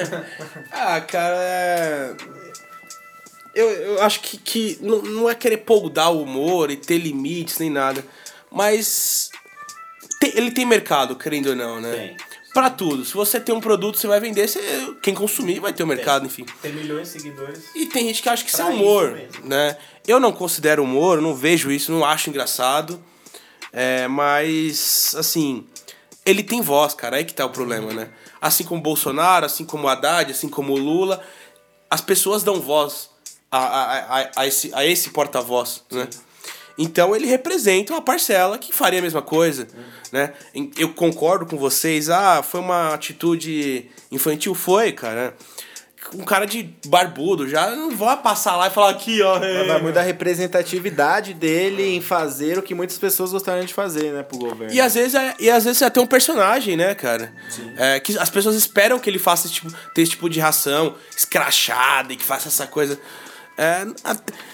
[0.72, 2.16] Ah, cara, é...
[3.54, 7.60] Eu, eu acho que, que não, não é querer poldar o humor e ter limites
[7.60, 8.04] nem nada.
[8.52, 9.30] Mas
[10.20, 11.92] tem- ele tem mercado, querendo ou não, né?
[11.96, 12.18] Tem.
[12.54, 13.06] Pra tudo.
[13.06, 14.60] Se você tem um produto, você vai vender, você,
[15.02, 16.46] quem consumir vai ter o mercado, enfim.
[16.62, 17.64] Tem milhões de seguidores.
[17.74, 19.78] E tem gente que acha que isso é humor, isso né?
[20.06, 23.02] Eu não considero humor, não vejo isso, não acho engraçado.
[23.72, 25.66] É, mas, assim,
[26.26, 28.10] ele tem voz, cara, aí que tá o problema, né?
[28.42, 31.24] Assim como Bolsonaro, assim como Haddad, assim como o Lula,
[31.90, 33.10] as pessoas dão voz
[33.50, 36.06] a, a, a, a esse, a esse porta-voz, né?
[36.82, 39.68] Então ele representa uma parcela que faria a mesma coisa,
[40.12, 40.34] né?
[40.78, 45.36] Eu concordo com vocês, ah, foi uma atitude infantil, foi, cara.
[46.16, 49.38] Um cara de barbudo já não vai passar lá e falar aqui, ó.
[49.38, 49.68] é.
[49.68, 54.24] Vai muito da representatividade dele em fazer o que muitas pessoas gostariam de fazer, né,
[54.24, 54.74] pro governo.
[54.74, 57.32] E às vezes é, e às vezes é até um personagem, né, cara?
[57.78, 60.96] É, que as pessoas esperam que ele faça esse tipo, ter esse tipo de ração
[61.16, 63.00] escrachada e que faça essa coisa.
[63.58, 63.86] É,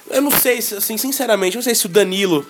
[0.09, 2.45] eu não sei, se, assim, sinceramente, eu não sei se o Danilo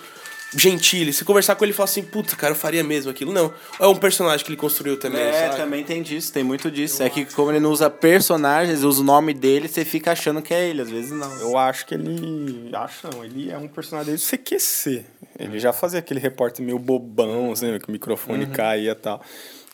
[0.56, 3.32] Gentili, se conversar com ele e falar assim, puta, cara, eu faria mesmo aquilo.
[3.32, 3.52] Não.
[3.78, 5.56] Ou é um personagem que ele construiu também, É, sabe?
[5.56, 7.02] também tem disso, tem muito disso.
[7.02, 10.54] é que como ele não usa personagens, usa o nome dele, você fica achando que
[10.54, 11.30] é ele, às vezes não.
[11.40, 12.70] Eu acho que ele.
[12.72, 15.04] Acho não, ele é um personagem desde o CQC.
[15.38, 19.22] Ele já fazia aquele repórter meio bobão, assim, que o microfone caía e tal.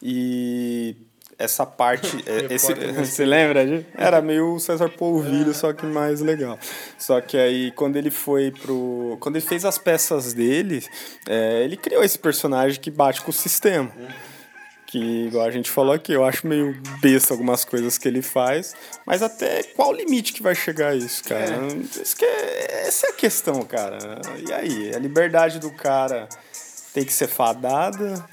[0.02, 0.96] E
[1.39, 2.22] essa parte.
[2.26, 3.66] é, esse, você lembra?
[3.66, 3.87] gente?
[3.97, 6.59] Era meio o César Polvilho, só que mais legal.
[6.99, 9.16] Só que aí, quando ele foi pro.
[9.20, 10.85] Quando ele fez as peças dele,
[11.28, 13.91] é, ele criou esse personagem que bate com o sistema.
[14.87, 18.76] Que, igual a gente falou aqui, eu acho meio besta algumas coisas que ele faz,
[19.05, 21.66] mas até qual o limite que vai chegar isso, cara?
[22.01, 24.20] Isso que é, essa é a questão, cara.
[24.47, 26.28] E aí, a liberdade do cara
[26.93, 28.24] tem que ser fadada.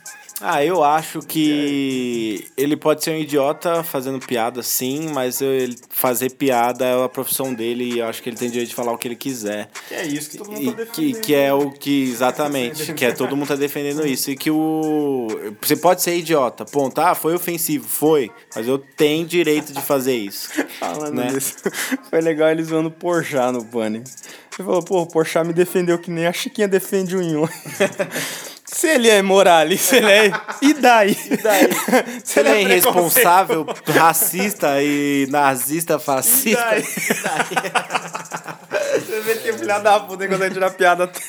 [0.41, 6.31] Ah, eu acho que ele pode ser um idiota fazendo piada, sim, mas ele fazer
[6.31, 8.97] piada é a profissão dele e eu acho que ele tem direito de falar o
[8.97, 9.69] que ele quiser.
[9.87, 11.21] Que é isso que todo mundo E tá que, defendendo.
[11.21, 14.31] que é o que, exatamente, que é todo mundo tá defendendo isso.
[14.31, 15.27] E que o.
[15.61, 16.99] Você pode ser idiota, ponto.
[16.99, 18.31] Ah, foi ofensivo, foi.
[18.55, 20.49] Mas eu tenho direito de fazer isso.
[20.79, 21.31] Falando né?
[21.31, 21.55] nisso,
[22.09, 24.09] foi legal eles zoando o Porchat no Pânico.
[24.57, 27.47] Ele falou, pô, o Porchat me defendeu que nem a Chiquinha defende o Inho.
[28.74, 30.32] Se ele é moralista, ele é...
[30.61, 31.17] E daí?
[31.30, 31.69] E daí?
[32.24, 32.69] Se ele é preconceituoso.
[32.69, 36.63] irresponsável, racista e nazista, E fascista.
[36.63, 36.84] daí?
[38.91, 41.19] Você vê que é filha da puta quando a gente tirar piada até.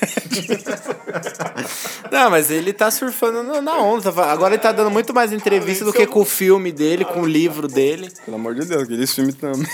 [2.10, 4.12] Não, mas ele tá surfando na onda.
[4.12, 7.22] tá Agora ele tá dando muito mais entrevista do que com o filme dele, com
[7.22, 8.12] o livro dele.
[8.24, 9.66] Pelo amor de Deus, aquele filme também.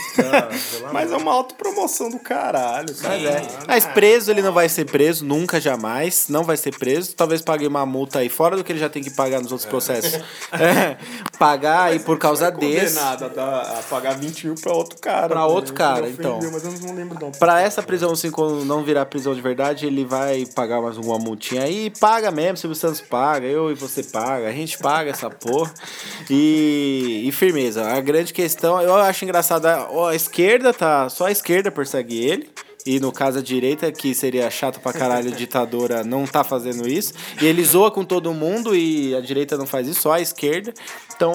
[0.93, 2.95] Mas é uma autopromoção do caralho.
[3.03, 3.43] Mas é.
[3.67, 6.27] Mas preso ele não vai ser preso, nunca, jamais.
[6.29, 7.15] Não vai ser preso.
[7.15, 9.69] Talvez pague uma multa aí fora do que ele já tem que pagar nos outros
[9.69, 10.21] processos.
[10.53, 10.97] É,
[11.39, 12.99] pagar aí por causa desse.
[12.99, 15.29] A, a pagar 20 mil pra outro cara.
[15.29, 16.51] Pra outro cara, ofendeu, então.
[16.53, 17.31] Mas eu não lembro não.
[17.33, 21.19] Pra essa prisão, assim, quando não virar prisão de verdade, ele vai pagar mais alguma
[21.19, 21.91] multinha aí.
[22.01, 25.73] Paga mesmo, Silvio Santos paga, eu e você paga, a gente paga essa porra.
[26.31, 27.87] E, e firmeza.
[27.89, 31.09] A grande questão, eu acho engraçado, a, a esquerda tá.
[31.09, 32.51] Só a esquerda persegue ele.
[32.97, 37.13] E no caso a direita, que seria chato pra caralho, ditadora, não tá fazendo isso.
[37.43, 40.73] E ele zoa com todo mundo e a direita não faz isso, só a esquerda.
[41.15, 41.33] Então,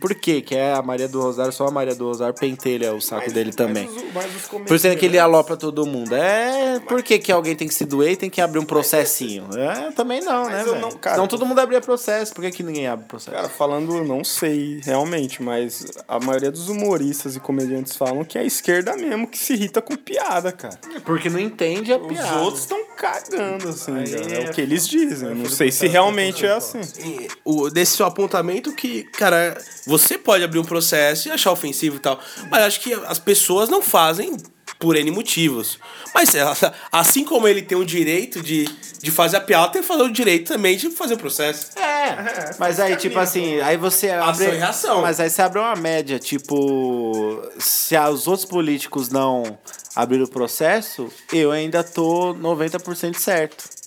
[0.00, 0.40] por quê?
[0.40, 3.52] Que é a Maria do Rosário, só a Maria do Rosário pentelha o saco dele
[3.52, 3.84] também.
[3.86, 6.14] Mas os- mas os Por é que ele alopra todo mundo.
[6.14, 9.48] É, por que, que alguém tem que se doer e tem que abrir um processinho?
[9.56, 10.80] É, também não, né, Mas velho?
[10.80, 13.36] não- cara, todo mundo abria processo, por que, que ninguém abre processo?
[13.36, 18.40] Cara, falando, não sei realmente, mas a maioria dos humoristas e comediantes falam que é
[18.40, 20.78] a esquerda mesmo que se irrita com piada, cara.
[21.04, 22.38] Porque não entende a Os piada.
[22.40, 24.34] outros estão cagando, assim, Aí cara.
[24.34, 25.34] é é o que eles dizem.
[25.34, 26.80] Não sei se processo, realmente é assim.
[27.02, 29.56] E o, desse seu apontamento que, cara,
[29.86, 32.20] você pode abrir um processo e achar ofensivo e tal.
[32.50, 34.36] Mas acho que as pessoas não fazem
[34.78, 35.78] por N motivos.
[36.14, 36.56] Mas ela-
[36.92, 38.64] assim como ele tem o direito de,
[39.02, 41.78] de fazer a piada, tem que fazer o direito também de fazer o processo.
[41.78, 44.44] É, mas aí, tipo assim, aí você abre.
[44.44, 45.02] Ação e reação.
[45.02, 49.58] Mas aí você abre uma média, tipo, se os outros políticos não
[49.96, 53.77] abrirem o processo, eu ainda tô 90% certo.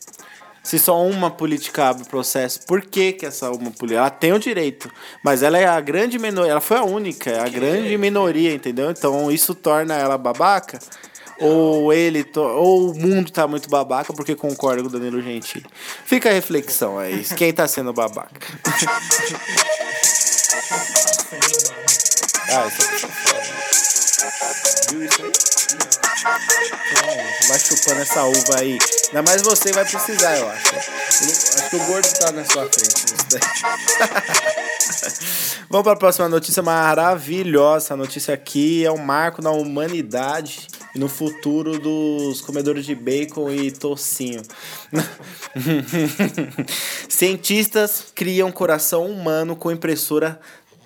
[0.64, 4.00] Se só uma política abre o processo, por que, que essa uma política?
[4.00, 4.92] Ela tem o direito,
[5.24, 8.92] mas ela é a grande minoria, ela foi a única, é a grande minoria, entendeu?
[8.92, 10.80] Então isso torna ela babaca.
[11.40, 15.66] Ou ele, ou o mundo tá muito babaca porque concorda com o Danilo Gentili.
[16.06, 18.30] Fica a reflexão aí, quem tá sendo babaca.
[22.48, 23.42] ah, isso aqui é foda.
[24.92, 25.51] Viu isso aí?
[25.74, 28.78] Então, vai chupando essa uva aí.
[29.08, 30.76] Ainda mais você vai precisar, eu acho.
[30.76, 33.06] Acho que o gordo tá na sua frente.
[35.70, 37.94] Vamos para a próxima notícia maravilhosa.
[37.94, 43.50] A notícia aqui é um marco na humanidade e no futuro dos comedores de bacon
[43.50, 44.42] e tocinho.
[47.08, 50.40] Cientistas criam coração humano com impressora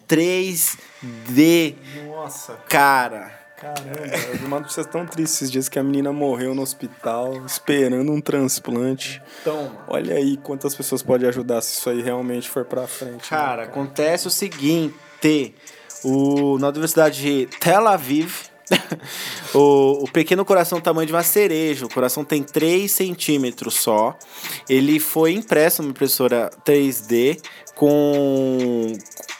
[0.08, 1.76] 3D.
[2.08, 3.45] Nossa, Cara.
[3.58, 4.18] Caramba.
[4.40, 8.22] Eu uma notícia tão triste esses dias que a menina morreu no hospital esperando um
[8.22, 9.22] transplante.
[9.44, 9.86] Toma.
[9.88, 13.32] Olha aí quantas pessoas pode ajudar se isso aí realmente for pra frente.
[13.32, 14.96] né, Cara, acontece o seguinte:
[16.04, 18.46] o, na Universidade de Tel Aviv,
[19.54, 24.18] o, o pequeno coração tamanho de uma cereja, o coração tem 3 centímetros só.
[24.70, 27.42] Ele foi impresso numa impressora 3D
[27.74, 28.94] com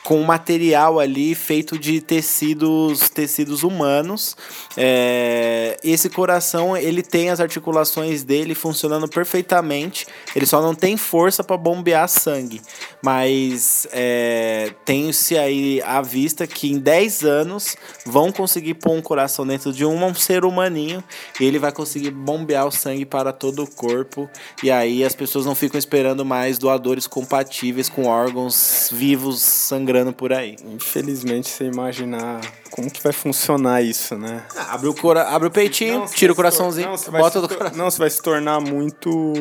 [0.06, 4.38] com material ali feito de tecidos tecidos humanos.
[4.78, 10.06] É, esse coração ele tem as articulações dele funcionando perfeitamente.
[10.36, 12.62] Ele só não tem força para bombear sangue.
[13.02, 17.76] Mas é, tem-se aí à vista que em 10 anos
[18.06, 21.04] vão conseguir pôr um coração dentro de um, um ser humaninho.
[21.40, 24.30] E ele vai conseguir bombear o sangue para todo o corpo.
[24.62, 30.34] E aí as pessoas não ficam esperando mais doadores compatíveis com órgãos vivos sangrando por
[30.34, 30.56] aí.
[30.74, 32.42] Infelizmente, você imaginar
[32.76, 34.44] como que vai funcionar isso, né?
[34.68, 37.78] Abre o, cora abre o peitinho, Não, tira o coraçãozinho, não, bota do coração.
[37.78, 39.34] Não, você vai se tornar muito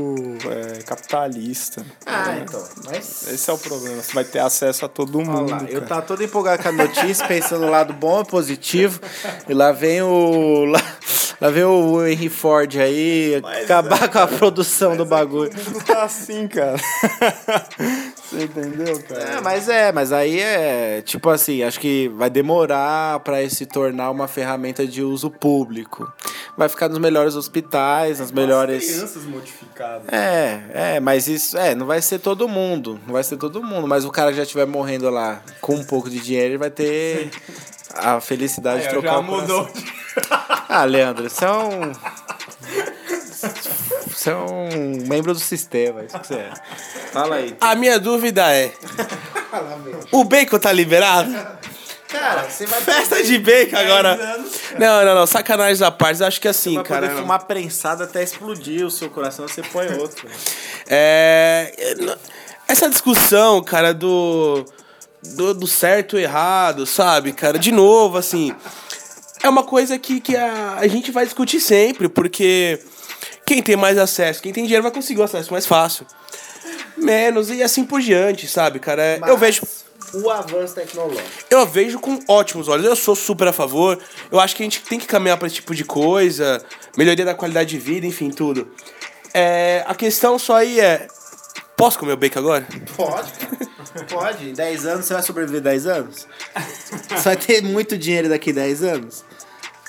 [0.49, 1.85] é, capitalista.
[2.07, 2.64] Ah, então.
[2.85, 3.26] Mas...
[3.26, 4.01] Esse é o problema.
[4.01, 5.51] Você vai ter acesso a todo Olha mundo.
[5.51, 9.01] lá, eu tava todo empolgado com a notícia, pensando no lado bom e positivo.
[9.49, 10.66] E lá vem o.
[10.66, 10.80] Lá,
[11.41, 15.11] lá vem o Henry Ford aí Mas acabar é, com a produção do Mas é
[15.11, 15.51] bagulho.
[15.51, 16.76] que O mundo tá assim, cara.
[18.30, 19.22] Você entendeu, cara?
[19.22, 24.11] É, mas é, mas aí é tipo assim, acho que vai demorar pra se tornar
[24.11, 26.12] uma ferramenta de uso público.
[26.57, 28.85] Vai ficar nos melhores hospitais, nas melhores.
[28.85, 30.12] crianças modificadas.
[30.12, 33.89] É, é, mas isso, é, não vai ser todo mundo, não vai ser todo mundo,
[33.89, 36.70] mas o cara que já estiver morrendo lá com um pouco de dinheiro, ele vai
[36.70, 37.31] ter
[37.95, 39.68] a felicidade de Aí, trocar já o mudou.
[40.68, 41.93] Ah, Leandro, você é um
[44.07, 46.53] você é um membro do sistema, isso que você é.
[47.12, 47.57] Fala aí.
[47.61, 48.72] A minha dúvida é:
[50.11, 51.31] o bacon tá liberado?
[52.09, 54.16] Cara, você vai Festa de bacon agora.
[54.78, 56.22] Não, não, não, sacanagem da parte.
[56.22, 57.09] Acho que assim, vai cara.
[57.09, 60.28] poder fumar prensado até explodir o seu coração, você põe outro.
[60.88, 61.94] É.
[62.68, 64.64] Essa discussão, cara, do.
[65.36, 67.59] Do, do certo e errado, sabe, cara?
[67.59, 68.55] De novo, assim.
[69.42, 72.78] É uma coisa que, que a, a gente vai discutir sempre, porque
[73.46, 76.07] quem tem mais acesso, quem tem dinheiro vai conseguir o acesso mais fácil.
[76.96, 79.02] Menos e assim por diante, sabe, cara?
[79.02, 79.62] É, eu vejo.
[80.14, 81.22] O avanço tecnológico.
[81.50, 82.86] Eu vejo com ótimos olhos.
[82.86, 83.98] Eu sou super a favor.
[84.30, 86.64] Eu acho que a gente tem que caminhar para esse tipo de coisa,
[86.96, 88.68] melhoria da qualidade de vida, enfim, tudo.
[89.32, 91.08] É, a questão só aí é.
[91.76, 92.66] Posso comer o bacon agora?
[92.96, 93.32] Pode,
[94.08, 94.50] pode.
[94.50, 96.28] Em 10 anos você vai sobreviver 10 anos?
[97.08, 99.24] Você vai ter muito dinheiro daqui a 10 anos?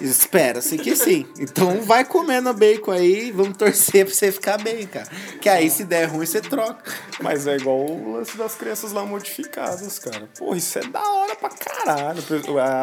[0.02, 1.26] Espera-se que sim.
[1.40, 5.08] Então vai comendo bacon aí, vamos torcer pra você ficar bem, cara.
[5.42, 6.84] Que aí se der ruim, você troca.
[7.22, 10.28] Mas é igual o lance das crianças lá modificadas, cara.
[10.38, 12.20] Pô, isso é da hora pra caralho.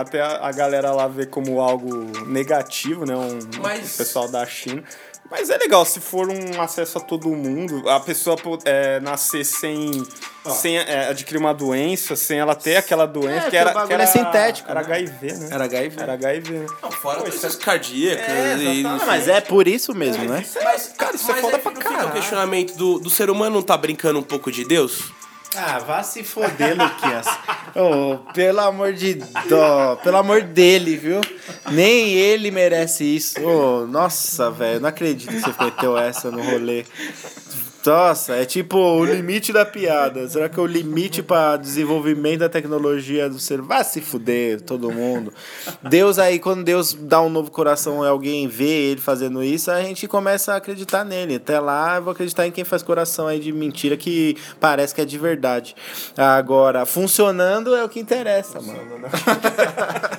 [0.01, 1.91] Até a, a galera lá vê como algo
[2.27, 3.15] negativo, né?
[3.17, 4.83] Um, Mas- O pessoal da China.
[5.31, 9.91] Mas é legal, se for um acesso a todo mundo, a pessoa é, nascer sem,
[10.51, 13.93] sem é, adquirir uma doença, sem ela ter aquela doença, É, que que era, que
[13.95, 14.87] era é sintético, Era né?
[14.87, 15.49] HIV, né?
[15.51, 16.03] Era HIV.
[16.03, 16.67] Era HIV, né?
[16.83, 18.81] Não, fora Pô, doenças isso cardíacas É, e...
[18.81, 19.03] exatamente.
[19.03, 20.45] Ah, mas é por isso mesmo, né?
[20.63, 22.09] Mas, Cara, isso é mas foda aí pra não caralho.
[22.09, 25.13] o questionamento do, do ser humano não tá brincando um pouco de Deus?
[25.55, 27.27] Ah, vá se foder, Luquinhas.
[27.77, 29.15] Ô, pelo amor de
[29.49, 31.21] dó, pelo amor dele, viu?
[31.71, 33.41] Nem ele merece isso.
[33.43, 36.85] Ô, nossa, velho, não acredito que você meteu essa no rolê.
[37.85, 40.29] Nossa, é tipo o limite da piada.
[40.29, 43.61] Será que é o limite para desenvolvimento da tecnologia do ser?
[43.61, 45.33] Vai se fuder, todo mundo.
[45.83, 49.83] Deus aí, quando Deus dá um novo coração e alguém vê ele fazendo isso, a
[49.83, 51.37] gente começa a acreditar nele.
[51.37, 55.01] Até lá, eu vou acreditar em quem faz coração aí de mentira que parece que
[55.01, 55.75] é de verdade.
[56.17, 58.81] Agora, funcionando é o que interessa, mano.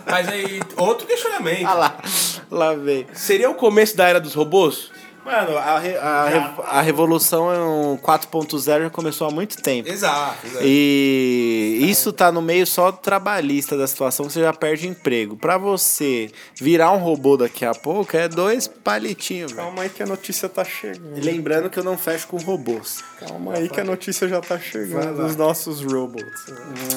[0.09, 1.65] Mas aí, outro questionamento.
[1.65, 1.97] Ah lá,
[2.51, 3.07] lá vem.
[3.13, 4.91] Seria o começo da era dos robôs?
[5.25, 9.89] Mano, a, re- a, re- a revolução é um 4.0 já começou há muito tempo.
[9.89, 10.37] Exato.
[10.61, 15.35] E isso tá no meio só do trabalhista da situação, você já perde emprego.
[15.37, 19.63] Pra você virar um robô daqui a pouco, é dois palitinhos, velho.
[19.65, 21.17] Calma aí que a notícia tá chegando.
[21.17, 23.03] E Lembrando que eu não fecho com robôs.
[23.19, 26.45] Calma aí que a notícia já tá chegando dos nossos robots.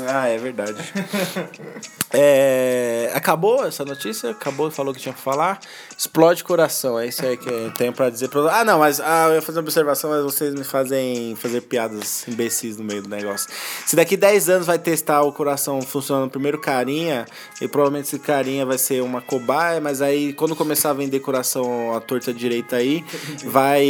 [0.09, 0.77] Ah, é verdade.
[2.19, 4.31] É, acabou essa notícia?
[4.31, 5.59] Acabou, falou que tinha que falar.
[5.99, 8.29] Explode coração, é isso aí que eu tenho pra dizer.
[8.29, 8.61] Pra...
[8.61, 12.27] Ah, não, mas ah, eu ia fazer uma observação, mas vocês me fazem fazer piadas
[12.27, 13.49] imbecis no meio do negócio.
[13.87, 17.27] Se daqui 10 anos vai testar o coração funcionando primeiro carinha,
[17.61, 21.95] e provavelmente esse carinha vai ser uma cobaia, mas aí quando começar a vender coração
[21.95, 23.05] à torta direita aí,
[23.45, 23.87] vai.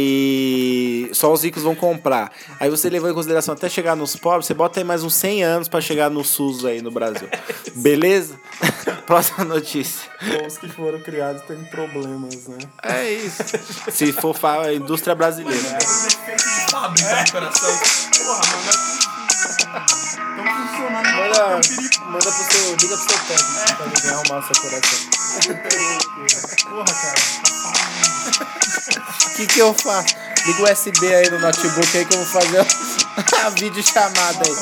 [1.13, 2.31] Só os ricos vão comprar.
[2.59, 5.43] Aí você levou em consideração até chegar nos pobres, você bota aí mais uns 100
[5.43, 7.27] anos pra chegar no SUS aí no Brasil.
[7.75, 8.39] Beleza?
[9.05, 10.09] Próxima notícia.
[10.45, 12.57] Os que foram criados têm problemas, né?
[12.83, 13.43] É isso.
[13.91, 15.79] Se for a indústria brasileira.
[16.69, 17.79] Fábrica de coração.
[18.17, 19.07] Porra, mano.
[20.87, 21.61] Manda,
[22.05, 22.75] manda pro seu.
[22.75, 24.99] Liga pro seu técnico pra ele arrumar o seu coração.
[26.69, 27.19] Porra, cara.
[29.25, 30.15] O que, que eu faço?
[30.45, 32.59] Liga o USB aí no notebook aí que eu vou fazer
[33.45, 34.55] a videochamada aí.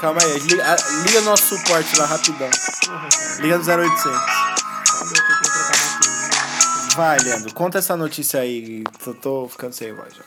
[0.00, 2.50] Calma aí, liga, liga nosso suporte lá rapidão.
[3.40, 4.56] Liga no 0800.
[6.94, 8.82] Vai, Leandro, conta essa notícia aí.
[9.04, 10.22] Tô, tô ficando sem voz já.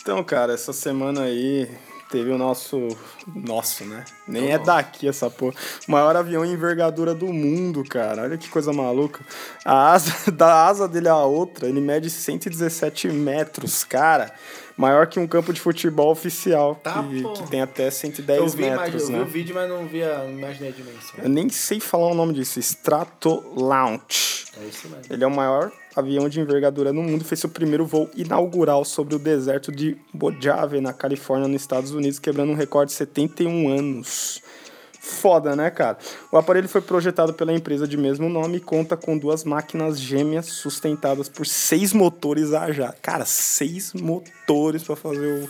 [0.00, 1.68] Então, cara, essa semana aí
[2.10, 2.88] teve o nosso.
[3.26, 4.04] Nosso, né?
[4.26, 5.54] Nem é daqui essa porra.
[5.86, 8.22] O maior avião em envergadura do mundo, cara.
[8.22, 9.20] Olha que coisa maluca.
[9.64, 14.32] A asa, da asa dele à outra, ele mede 117 metros, cara.
[14.78, 18.62] Maior que um campo de futebol oficial, Tá, que, que tem até 110 Eu vi,
[18.62, 19.20] metros, imagi- eu vi né?
[19.22, 21.14] o vídeo, mas não vi a, não imaginei a dimensão.
[21.20, 22.60] Eu nem sei falar o nome disso.
[22.60, 24.46] Stratolaunch.
[24.60, 25.02] É isso mesmo.
[25.10, 28.84] Ele é o maior avião de envergadura no mundo e fez seu primeiro voo inaugural
[28.84, 33.68] sobre o deserto de Mojave, na Califórnia, nos Estados Unidos, quebrando um recorde de 71
[33.68, 34.40] anos.
[35.08, 35.96] Foda, né, cara?
[36.30, 40.46] O aparelho foi projetado pela empresa de mesmo nome e conta com duas máquinas gêmeas
[40.46, 42.98] sustentadas por seis motores a jato.
[43.00, 45.48] Cara, seis motores para fazer o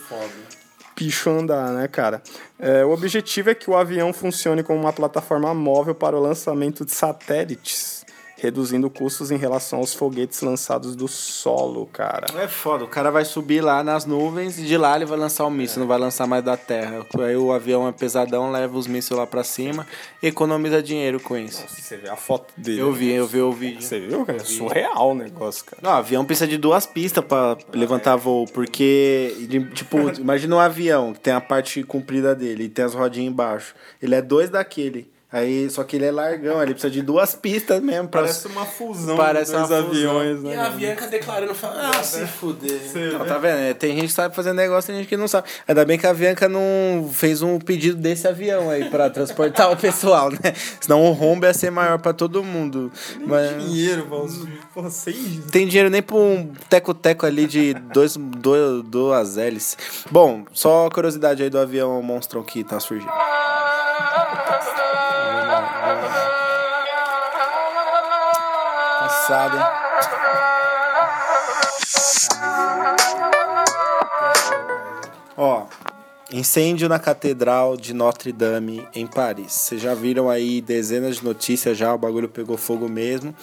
[0.96, 2.22] bicho andar, né, cara?
[2.58, 6.84] É, o objetivo é que o avião funcione como uma plataforma móvel para o lançamento
[6.84, 7.97] de satélites,
[8.38, 12.26] reduzindo custos em relação aos foguetes lançados do solo, cara.
[12.40, 15.44] É foda, o cara vai subir lá nas nuvens e de lá ele vai lançar
[15.44, 17.04] o míssil, não vai lançar mais da terra.
[17.18, 19.86] Aí o avião é pesadão, leva os mísseis lá pra cima
[20.22, 21.64] e economiza dinheiro com isso.
[21.68, 22.80] Você vê a foto dele.
[22.80, 23.82] Eu vi, eu vi o vídeo.
[23.82, 24.38] Você viu, cara?
[24.38, 25.82] É surreal o negócio, cara.
[25.82, 29.34] Não, o avião precisa de duas pistas pra levantar voo, porque,
[29.74, 33.74] tipo, imagina um avião que tem a parte comprida dele e tem as rodinhas embaixo.
[34.00, 35.10] Ele é dois daquele.
[35.30, 38.22] Aí, só que ele é largão, ele precisa de duas pistas mesmo pra.
[38.22, 40.10] Parece uma fusão Parece dos uma dois fusão.
[40.20, 40.56] aviões, E né?
[40.58, 42.80] a Bianca declarando, falando, ah, se fuder.
[43.12, 43.58] Não, tá vendo?
[43.58, 45.46] É, Tem gente que sabe fazer negócio, tem gente que não sabe.
[45.68, 49.76] Ainda bem que a Avianca não fez um pedido desse avião aí pra transportar o
[49.76, 50.54] pessoal, né?
[50.80, 52.90] Senão o rombo ia ser maior pra todo mundo.
[53.26, 54.06] Mas Dinheiro.
[54.72, 55.18] Porra, seis
[55.52, 59.76] tem dinheiro nem pra um teco-teco ali de dois, dois, duas hélices.
[60.10, 63.12] Bom, só curiosidade aí do avião monstrão que tá surgindo.
[75.36, 75.66] Ó,
[76.32, 79.52] Incêndio na Catedral de Notre Dame, em Paris.
[79.52, 83.34] Vocês já viram aí dezenas de notícias já, o bagulho pegou fogo mesmo.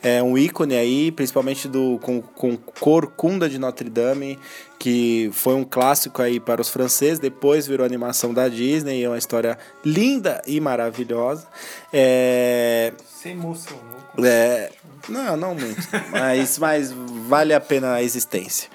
[0.00, 4.38] É um ícone aí, principalmente do com, com Corcunda de Notre Dame,
[4.78, 9.18] que foi um clássico aí para os franceses, depois virou animação da Disney, é uma
[9.18, 11.48] história linda e maravilhosa.
[11.92, 12.92] É...
[13.04, 14.02] Você emocionou.
[14.18, 14.70] É,
[15.08, 15.80] não, não muito.
[16.10, 16.92] mas, mas
[17.28, 18.68] vale a pena a existência.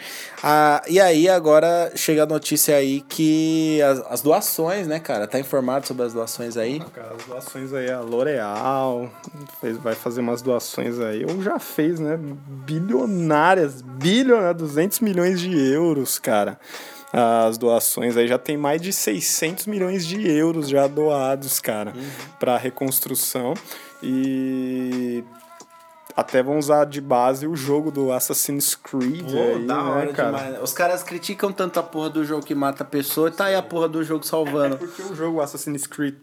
[0.44, 5.28] Ah, e aí agora chega a notícia aí que as, as doações, né, cara?
[5.28, 6.80] Tá informado sobre as doações aí?
[6.94, 9.10] Cara, as doações aí, a L'Oreal
[9.82, 12.20] vai fazer umas doações aí, ou já fez, né?
[12.20, 16.60] Bilionárias, bilionárias, 200 milhões de euros, cara.
[17.12, 21.94] As doações aí já tem mais de 600 milhões de euros já doados, cara,
[22.38, 23.54] pra reconstrução.
[24.04, 25.24] E
[26.18, 30.60] até vão usar de base o jogo do Assassin's Creed aí, né, cara?
[30.64, 33.56] Os caras criticam tanto a porra do jogo que mata a pessoa e tá aí
[33.56, 34.78] a porra do jogo É salvando.
[34.78, 36.16] porque o jogo Assassin's Creed,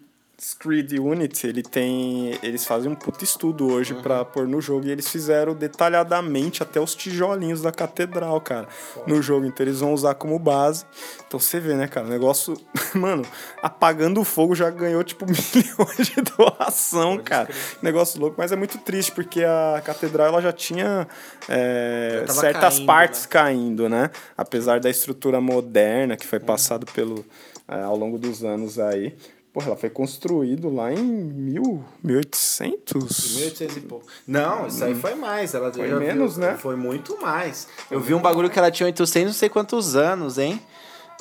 [0.59, 2.39] Creed Unity, ele tem.
[2.43, 4.87] Eles fazem um puto estudo hoje pra pôr no jogo.
[4.87, 8.67] E eles fizeram detalhadamente até os tijolinhos da catedral, cara.
[9.07, 9.47] No jogo.
[9.47, 10.85] Então eles vão usar como base.
[11.27, 12.07] Então você vê, né, cara?
[12.07, 12.57] O negócio.
[12.95, 13.25] Mano,
[13.63, 17.49] apagando o fogo já ganhou, tipo, milhões de doação, cara.
[17.81, 21.07] Negócio louco, mas é muito triste, porque a catedral ela já tinha
[21.49, 23.29] é, Já certas caindo, partes né?
[23.31, 24.11] caindo, né?
[24.37, 27.25] Apesar da estrutura moderna que foi passado pelo
[27.69, 29.15] é, ao longo dos anos aí.
[29.55, 33.37] Porra, ela foi construída lá em mil, 1800?
[33.37, 34.05] 1800 e pouco.
[34.27, 35.55] Não, isso aí foi mais.
[35.55, 36.57] Ela Foi já viu- menos, né?
[36.59, 37.69] Foi muito mais.
[37.89, 40.61] Eu vi um bagulho que ela tinha 800 não sei quantos anos, hein?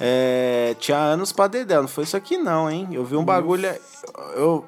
[0.02, 1.82] É, tinha anos pra dedéu.
[1.84, 2.90] Não foi isso aqui não, hein?
[2.92, 3.70] Eu vi um bagulho...
[4.36, 4.66] Eu...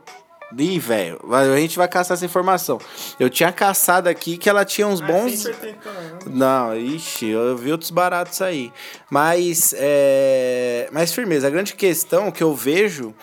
[0.55, 2.80] Ih, velho, a gente vai caçar essa informação.
[3.20, 5.39] Eu tinha caçado aqui que ela tinha uns bons...
[5.41, 6.26] 180 anos.
[6.28, 8.72] Não, ixi, eu vi outros baratos aí.
[9.09, 10.88] Mas, é...
[10.91, 13.13] Mas firmeza, a grande questão que eu vejo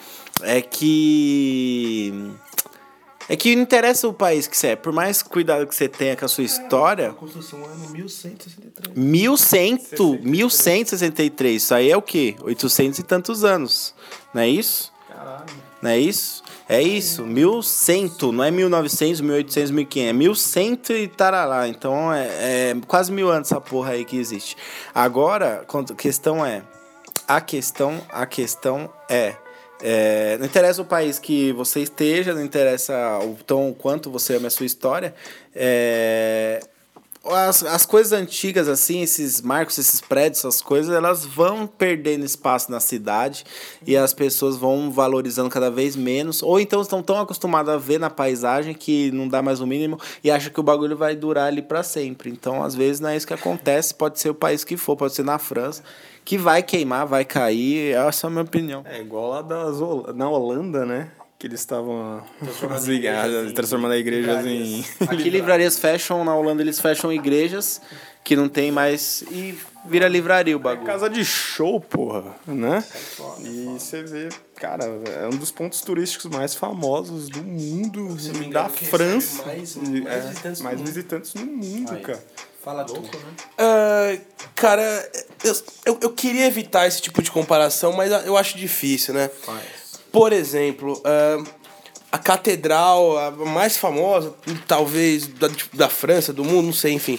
[0.43, 2.33] é que...
[3.29, 4.77] É que não interessa o país que você é.
[4.77, 7.11] Por mais cuidado que você tenha com a sua história...
[7.11, 8.97] A construção ano 1163.
[8.97, 9.79] 1100,
[10.23, 11.63] 1163.
[11.63, 12.37] Isso aí é o quê?
[12.43, 13.95] 800 e tantos anos.
[14.35, 14.93] Não é isso?
[15.09, 15.47] Caralho.
[15.81, 16.43] Não é isso?
[16.69, 21.69] É isso, 1100, não é 1900, 1800, 1500, é 1100 e tarará.
[21.69, 24.57] Então é, é quase mil anos essa porra aí que existe.
[24.95, 26.63] Agora, a questão é,
[27.29, 29.37] a questão, a questão é,
[29.83, 34.47] é, não interessa o país que você esteja, não interessa o tão quanto você ama
[34.47, 35.15] a sua história,
[35.55, 36.61] é,
[37.25, 42.71] as, as coisas antigas, assim, esses marcos, esses prédios, essas coisas, elas vão perdendo espaço
[42.71, 43.45] na cidade
[43.87, 46.43] e as pessoas vão valorizando cada vez menos.
[46.43, 49.99] Ou então estão tão acostumadas a ver na paisagem que não dá mais o mínimo
[50.23, 52.31] e acham que o bagulho vai durar ali para sempre.
[52.31, 53.95] Então, às vezes, não é isso que acontece.
[53.95, 55.83] Pode ser o país que for, pode ser na França,
[56.25, 57.95] que vai queimar, vai cair.
[57.95, 58.83] Essa é a minha opinião.
[58.87, 59.77] É igual lá das,
[60.15, 61.11] na Holanda, né?
[61.39, 64.85] Que eles estavam Transformando as igrejas igrejas- em- transformando igrejas em.
[65.11, 67.81] Aqui livrarias fecham, na Holanda eles fecham igrejas
[68.25, 70.87] que não tem mais e vira livraria o bagulho.
[70.87, 72.85] Casa de show, porra, né?
[73.41, 78.17] E você vê, cara, é um dos pontos turísticos mais famosos do mundo,
[78.53, 79.45] da França.
[79.45, 80.87] mais- mais É, visitantes do mais mundo.
[80.87, 82.23] visitantes no mundo, cara.
[82.63, 83.09] Fala tudo.
[83.59, 84.17] Ah,
[84.55, 85.11] cara,
[85.43, 89.31] eu, eu, eu queria evitar esse tipo de comparação, mas eu acho difícil, né?
[90.13, 91.43] Por exemplo, ah,
[92.13, 94.35] a catedral a mais famosa,
[94.69, 97.19] talvez, da, tipo, da França, do mundo, não sei, enfim,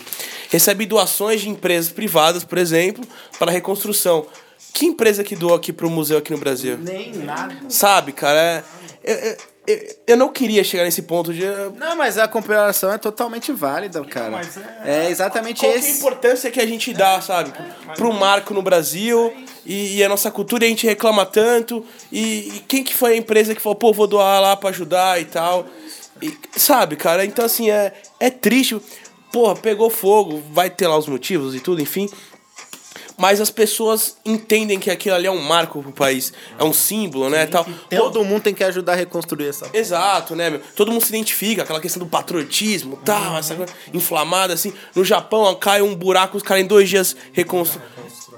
[0.49, 3.03] recebe doações de empresas privadas, por exemplo,
[3.37, 4.25] para a reconstrução.
[4.73, 6.77] Que empresa que doa aqui pro museu aqui no Brasil?
[6.77, 7.55] Nem nada.
[7.69, 8.39] Sabe, cara?
[8.39, 8.63] é-
[9.03, 11.45] eu, eu, eu, eu não queria chegar nesse ponto de.
[11.45, 14.32] ah, Não, mas a comparação é totalmente válida, cara.
[14.32, 15.09] mas é...
[15.09, 15.97] exatamente Qual que é a esse.
[15.99, 17.53] importância que a gente dá, sabe?
[17.95, 19.34] Pro marco no Brasil
[19.66, 21.86] e, e a nossa cultura e a gente reclama tanto.
[22.11, 25.22] E, e quem que foi a empresa que falou, pô, vou doar lá pra ajudar
[25.22, 25.66] e tal.
[26.22, 27.24] E, sabe, cara?
[27.26, 28.80] Então, assim, é, é triste.
[29.32, 32.07] Porra, pegou fogo, vai ter lá os motivos e tudo, enfim.
[33.18, 36.34] Mas as pessoas entendem que aquilo ali é um marco pro país.
[36.57, 37.45] É um símbolo, né?
[37.45, 37.66] Tal.
[37.89, 39.70] Todo mundo tem que ajudar a reconstruir essa.
[39.74, 40.61] Exato, né, meu?
[40.76, 44.74] Todo mundo se identifica, aquela questão do patriotismo, tal, essa coisa inflamada, assim.
[44.95, 47.86] No Japão, cai um buraco, os caras em dois dias reconstruem.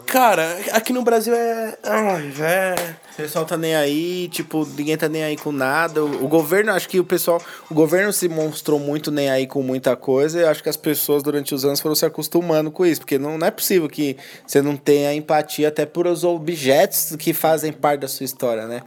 [0.05, 1.77] Cara, aqui no Brasil é.
[1.83, 3.04] Ai, velho.
[3.15, 6.03] O pessoal tá nem aí, tipo, ninguém tá nem aí com nada.
[6.03, 7.41] O, o governo, acho que o pessoal.
[7.71, 10.37] O governo se mostrou muito nem aí com muita coisa.
[10.37, 12.99] E eu acho que as pessoas durante os anos foram se acostumando com isso.
[12.99, 17.33] Porque não, não é possível que você não tenha empatia até por os objetos que
[17.33, 18.81] fazem parte da sua história, né?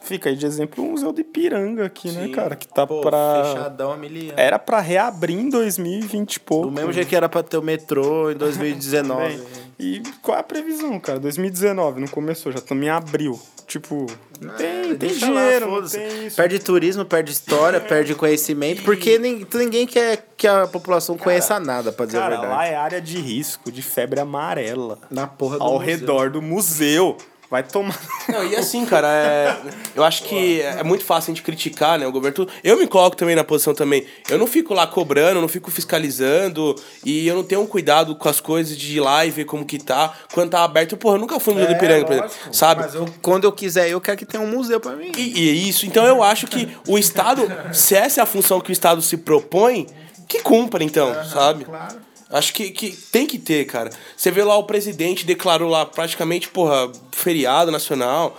[0.00, 2.32] Fica aí de exemplo o Museu de Ipiranga aqui, né, Sim.
[2.32, 2.56] cara?
[2.56, 3.44] Que tá Pô, pra.
[3.44, 4.34] fechadão a miliano.
[4.36, 6.66] Era pra reabrir em 2020 e pouco.
[6.66, 9.40] Do mesmo jeito que era pra ter o metrô em 2019.
[9.78, 11.18] E qual é a previsão, cara?
[11.18, 13.40] 2019, não começou, já estamos em abril.
[13.66, 14.06] Tipo,
[14.40, 15.98] não tem, tem É, lá, dinheiro, não foda-se.
[15.98, 16.36] tem isso.
[16.36, 21.90] Perde turismo, perde história, perde conhecimento, porque nin- ninguém quer que a população conheça nada,
[21.90, 22.58] pra dizer Cara, a verdade.
[22.58, 24.98] lá é área de risco, de febre amarela.
[25.10, 25.86] Na porra do Ao museu.
[25.86, 27.16] redor do museu.
[27.52, 28.00] Vai tomar.
[28.30, 29.56] Não, e assim, cara, é,
[29.94, 32.48] eu acho que é muito fácil a gente criticar, né, o governo.
[32.64, 34.06] Eu me coloco também na posição também.
[34.30, 36.74] Eu não fico lá cobrando, eu não fico fiscalizando
[37.04, 39.66] e eu não tenho um cuidado com as coisas de ir lá e ver como
[39.66, 40.14] que tá.
[40.32, 42.80] Quando tá aberto, porra, eu nunca fui no Museu do Ipiranga, por exemplo, sabe?
[42.84, 45.12] Mas eu, quando eu quiser, eu quero que tenha um museu pra mim.
[45.14, 45.84] E, e é isso.
[45.84, 49.18] Então eu acho que o Estado, se essa é a função que o Estado se
[49.18, 49.86] propõe,
[50.26, 51.66] que cumpra, então, sabe?
[51.66, 52.11] claro.
[52.32, 53.90] Acho que, que tem que ter, cara.
[54.16, 58.36] Você vê lá o presidente declarou lá praticamente, porra, feriado nacional.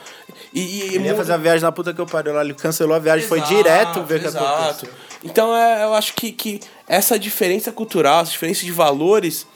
[0.52, 2.96] E, e Ele ia fazer a viagem na puta que eu pariu lá, ele cancelou
[2.96, 4.46] a viagem, foi Exato, direto ver o que exato.
[4.46, 4.89] aconteceu.
[5.24, 9.48] Então é, eu acho que, que essa diferença cultural, essa diferença de valores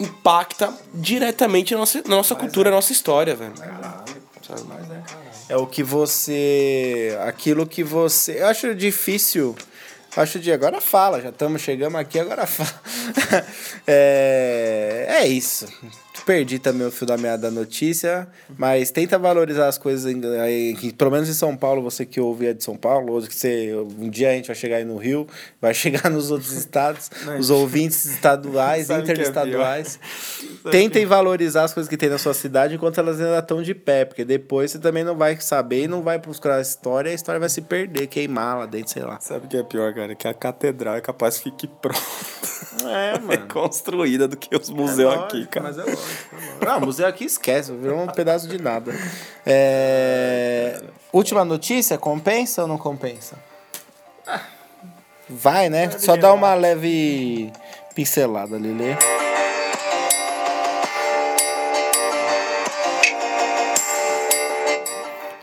[0.00, 3.52] impacta diretamente na nossa, na nossa cultura, na nossa história, velho.
[4.46, 4.62] Sabe?
[5.48, 7.16] É o que você.
[7.26, 8.40] Aquilo que você.
[8.40, 9.54] Eu acho difícil.
[10.16, 10.52] Acho de.
[10.52, 12.82] Agora fala, já estamos chegando aqui, agora fala.
[13.86, 15.66] é, é isso.
[16.24, 20.74] Perdi também o fio da meada da notícia, mas tenta valorizar as coisas, em- aí,
[20.76, 23.34] que, pelo menos em São Paulo, você que ouve é de São Paulo, ou que
[23.34, 25.26] você, um dia a gente vai chegar aí no Rio,
[25.60, 29.98] vai chegar nos outros estados, os ouvintes estaduais, é interestaduais.
[30.70, 34.04] Tentem valorizar as coisas que tem na sua cidade enquanto elas ainda estão de pé,
[34.04, 37.14] porque depois você também não vai saber e não vai buscar a história, e a
[37.16, 39.18] história vai se perder, queimar lá dentro, sei lá.
[39.20, 40.14] Sabe o que é pior, cara?
[40.14, 42.00] Que a catedral é capaz que fique pronta.
[42.84, 43.46] É, mano.
[43.48, 45.66] construída do que os museus aqui, cara.
[45.66, 46.02] Mas é lógico.
[46.64, 48.92] Não, o museu aqui esquece, virou um pedaço de nada.
[49.44, 50.82] É,
[51.12, 53.36] Última notícia, compensa ou não compensa?
[55.28, 55.90] Vai, né?
[55.98, 57.52] Só dá uma leve
[57.94, 58.96] pincelada, Lili.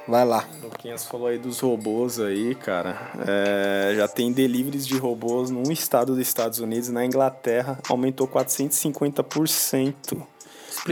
[0.08, 0.44] Vai lá.
[0.64, 3.12] Luquinhas falou aí dos robôs aí, cara.
[3.28, 10.18] É, já tem deliveries de robôs num estado dos Estados Unidos, na Inglaterra, aumentou 450%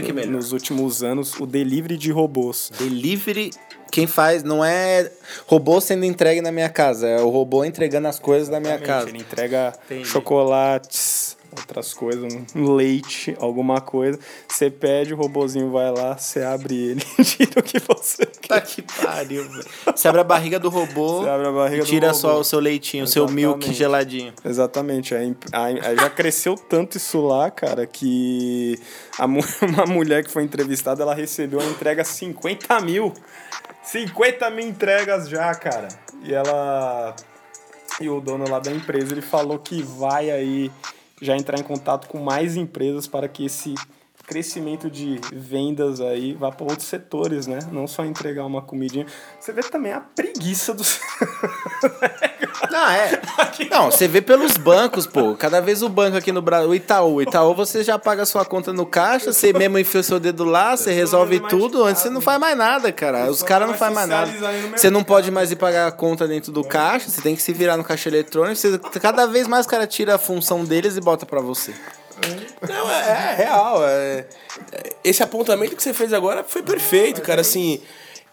[0.00, 2.70] Explique nos últimos anos o delivery de robôs.
[2.78, 3.50] Delivery,
[3.90, 5.10] quem faz não é
[5.46, 9.08] robô sendo entregue na minha casa, é o robô entregando as coisas na minha casa.
[9.08, 10.04] Ele entrega Entendi.
[10.04, 14.18] chocolates, outras coisas, um leite, alguma coisa.
[14.48, 18.48] Você pede, o robozinho vai lá, você abre ele tira o que você quer.
[18.48, 19.64] Tá que pariu, velho.
[19.94, 21.22] Você abre a barriga do robô
[21.52, 22.18] barriga e tira do robô.
[22.18, 24.32] só o seu leitinho, o seu milk geladinho.
[24.44, 25.14] Exatamente.
[25.14, 28.78] Aí, aí- aí já cresceu tanto isso lá, cara, que
[29.18, 33.12] a uma mulher que foi entrevistada, ela recebeu a entrega 50 mil.
[33.82, 35.88] 50 mil entregas já, cara.
[36.22, 37.14] E ela.
[38.00, 40.70] E o dono lá da empresa, ele falou que vai aí
[41.20, 43.74] já entrar em contato com mais empresas para que esse
[44.28, 47.58] crescimento de vendas aí vá para outros setores, né?
[47.72, 49.06] Não só entregar uma comidinha.
[49.40, 51.00] Você vê também a preguiça dos.
[52.70, 53.20] Não, é.
[53.70, 55.34] Não, você vê pelos bancos, pô.
[55.34, 58.44] Cada vez o banco aqui no Brasil, o Itaú, o Itaú você já paga sua
[58.44, 62.10] conta no caixa, você mesmo enfia o seu dedo lá, você resolve tudo, antes você
[62.10, 63.30] não faz mais nada, cara.
[63.30, 64.30] Os caras não fazem mais nada.
[64.76, 67.52] Você não pode mais ir pagar a conta dentro do caixa, você tem que se
[67.52, 71.00] virar no caixa eletrônico, você, cada vez mais o cara tira a função deles e
[71.00, 71.72] bota pra você.
[72.68, 73.88] Não, é, é real.
[73.88, 74.24] é-
[74.72, 77.40] é- esse apontamento que você fez agora foi perfeito, cara.
[77.40, 77.80] Assim.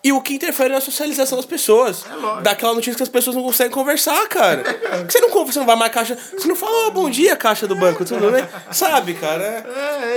[0.06, 2.06] E o que interfere na socialização das pessoas.
[2.44, 4.64] Daquela notícia que as pessoas não conseguem conversar, cara.
[5.08, 6.16] Que Você não conversa, você não vai mais caixa.
[6.38, 8.46] Você não fala, "Ô, bom dia, caixa do banco, tudo bem?
[8.72, 9.66] Sabe, cara?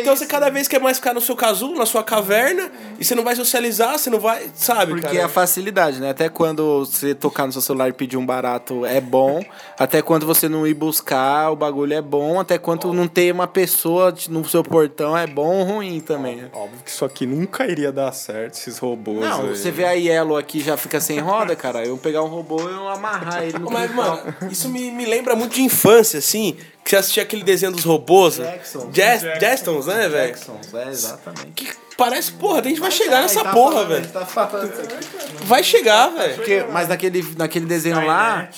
[0.00, 2.70] então você cada vez quer mais ficar no seu casulo, na sua caverna,
[3.00, 4.50] e você não vai socializar, você não vai.
[4.54, 5.18] Sabe, Porque cara?
[5.18, 6.10] é a facilidade, né?
[6.10, 9.42] Até quando você tocar no seu celular e pedir um barato é bom.
[9.78, 12.38] Até quando você não ir buscar, o bagulho é bom.
[12.38, 16.36] Até quando não ter uma pessoa no seu portão é bom ou ruim também.
[16.36, 16.50] né?
[16.52, 19.20] Óbvio que isso aqui nunca iria dar certo, esses robôs.
[19.20, 19.48] Não, aí.
[19.56, 21.84] você vê a Yellow aqui já fica sem roda, cara.
[21.86, 25.34] Eu pegar um robô e eu amarrar ele no Mas, mano, isso me, me lembra
[25.36, 26.56] muito de infância, assim.
[26.84, 28.38] Que você assistia aquele desenho dos robôs.
[28.38, 28.52] né?
[28.52, 28.90] Jackson.
[28.90, 30.28] Jazz, Jastons, né, velho?
[30.34, 31.50] Jacksons, é, exatamente.
[31.52, 34.08] Que parece, porra, a gente vai chegar nessa Tá porra, falando, velho.
[34.08, 34.72] tá falando.
[35.44, 36.34] Vai chegar, velho.
[36.36, 38.48] Porque, mas naquele, naquele desenho lá,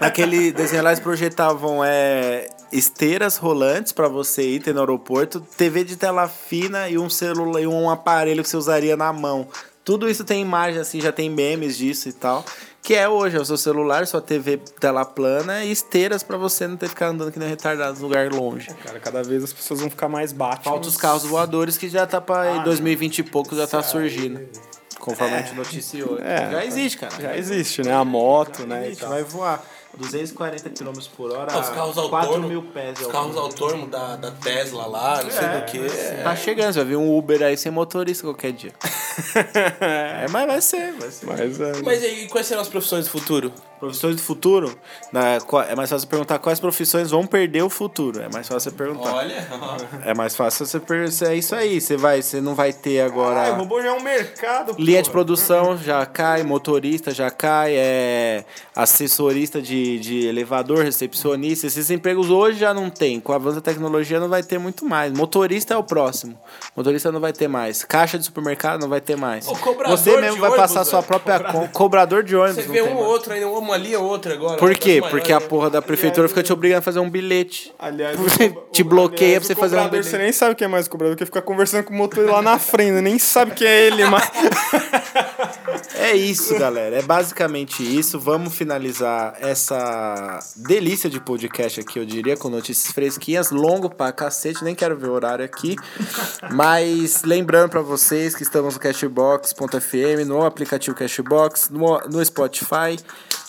[0.00, 5.82] naquele desenho lá eles projetavam é, esteiras rolantes pra você ir ter no aeroporto, TV
[5.84, 9.48] de tela fina e um celular e um aparelho que você usaria na mão.
[9.84, 12.44] Tudo isso tem imagem assim, já tem memes disso e tal.
[12.82, 16.66] Que é hoje, é o seu celular, sua TV tela plana e esteiras pra você
[16.66, 18.68] não ter que ficar andando que nem retardado em lugar longe.
[18.84, 20.64] Cara, cada vez as pessoas vão ficar mais baixas.
[20.64, 24.40] Falta os carros voadores que já tá pra em 2020 e pouco já tá surgindo.
[24.98, 26.18] conforme a gente noticiou.
[26.20, 26.50] É.
[26.50, 27.14] já existe, cara.
[27.20, 27.92] Já existe, né?
[27.92, 28.78] A moto, né?
[28.80, 29.10] A e gente tal.
[29.10, 29.62] vai voar
[29.96, 32.48] 240 km por hora, Ah, os carros 4 autônomos.
[32.48, 33.00] mil pés.
[33.00, 36.22] Os é carros autônomos da, da Tesla lá, não sei do que.
[36.22, 38.72] Tá chegando, você vai ver um Uber aí sem motorista qualquer dia.
[39.80, 41.26] é, mas vai ser, vai ser.
[41.26, 41.82] Mas é.
[41.82, 43.52] Mas e aí, quais serão as profissões do futuro?
[43.80, 44.72] Profissões do futuro,
[45.12, 48.20] na- qual- é mais fácil perguntar quais profissões vão perder o futuro.
[48.20, 49.14] É mais fácil você perguntar.
[49.14, 49.48] Olha,
[50.04, 51.26] É mais fácil você perguntar.
[51.32, 53.48] É isso aí, você vai, você não vai ter agora.
[53.48, 54.74] Ah, o robô já é um mercado.
[54.78, 55.12] Linha de pô.
[55.14, 58.44] produção já cai, motorista já cai, é
[58.76, 61.66] assessorista de, de elevador, recepcionista.
[61.66, 63.20] Esses empregos hoje já não tem.
[63.20, 65.12] Com o avanço da tecnologia não vai ter muito mais.
[65.12, 66.38] Motorista é o próximo.
[66.76, 67.84] Motorista não vai ter mais.
[67.84, 69.46] Caixa de supermercado não vai ter mais.
[69.48, 72.56] O cobrador Você mesmo de vai ônibus, passar sua própria co cobrador de ônibus.
[72.64, 73.12] Você não vê tem um ou mais.
[73.12, 74.56] outro aí, uma ali ou outra agora.
[74.58, 75.00] Por quê?
[75.10, 77.72] Porque a porra da prefeitura fica te obrigando a fazer um bilhete.
[77.78, 78.18] Aliás,
[78.72, 80.08] te o- bloqueia aliás, pra você fazer um bilhete.
[80.08, 82.42] Você nem sabe quem é mais o cobrador, porque fica conversando com o motor lá
[82.42, 84.28] na frente, nem sabe que é ele, mas.
[85.94, 86.96] É isso, galera.
[86.96, 88.18] É basicamente isso.
[88.18, 93.50] Vamos finalizar essa delícia de podcast aqui, eu diria, com notícias fresquinhas.
[93.50, 95.76] Longo pra cacete, nem quero ver o horário aqui.
[96.52, 102.98] Mas lembrando pra vocês que estamos no Cashbox.fm, no aplicativo Cashbox, no, no Spotify,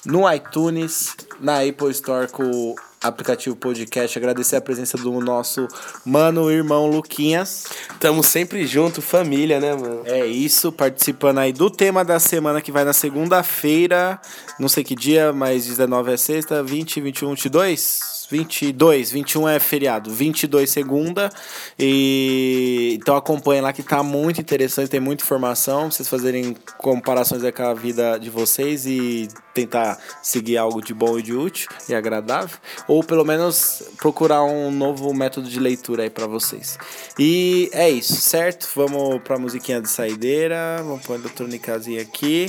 [0.05, 4.17] no iTunes, na Apple Store com o aplicativo podcast.
[4.17, 5.67] Agradecer a presença do nosso
[6.05, 7.65] mano irmão Luquinhas.
[7.99, 10.01] Tamo sempre junto, família, né, mano?
[10.05, 14.19] É isso, participando aí do tema da semana que vai na segunda-feira,
[14.59, 18.20] não sei que dia, mas 19 é sexta, 20, 21, 22?
[18.31, 21.29] 22, 21 é feriado, 22 segunda.
[21.77, 27.41] E então acompanha lá que tá muito interessante, tem muita informação, pra vocês fazerem comparações
[27.53, 31.93] com a vida de vocês e tentar seguir algo de bom e de útil e
[31.93, 36.77] agradável, ou pelo menos procurar um novo método de leitura aí pra vocês.
[37.19, 38.69] E é isso, certo?
[38.75, 42.45] Vamos pra musiquinha de saideira, vamos pôr a eletrônicazinha aqui.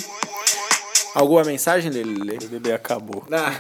[1.15, 2.39] Alguma mensagem, Lele?
[2.45, 3.27] O bebê acabou.
[3.31, 3.59] Ah,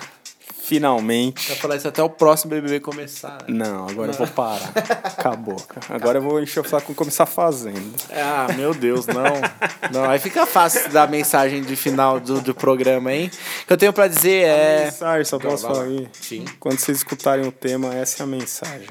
[0.73, 1.49] Finalmente.
[1.49, 3.39] vai falar isso até o próximo BBB começar.
[3.47, 3.47] né?
[3.49, 4.73] Não, agora eu vou parar.
[5.05, 5.57] Acabou.
[5.90, 7.93] Agora eu vou encher o saco e começar fazendo.
[8.11, 9.23] Ah, meu Deus, não.
[9.90, 13.31] Não, aí fica fácil dar a mensagem de final do, do programa, hein?
[13.65, 14.85] O que eu tenho pra dizer é.
[14.86, 16.09] Mensagem, só posso falar aí.
[16.12, 16.44] Sim.
[16.59, 18.89] Quando vocês escutarem o tema, essa é a mensagem.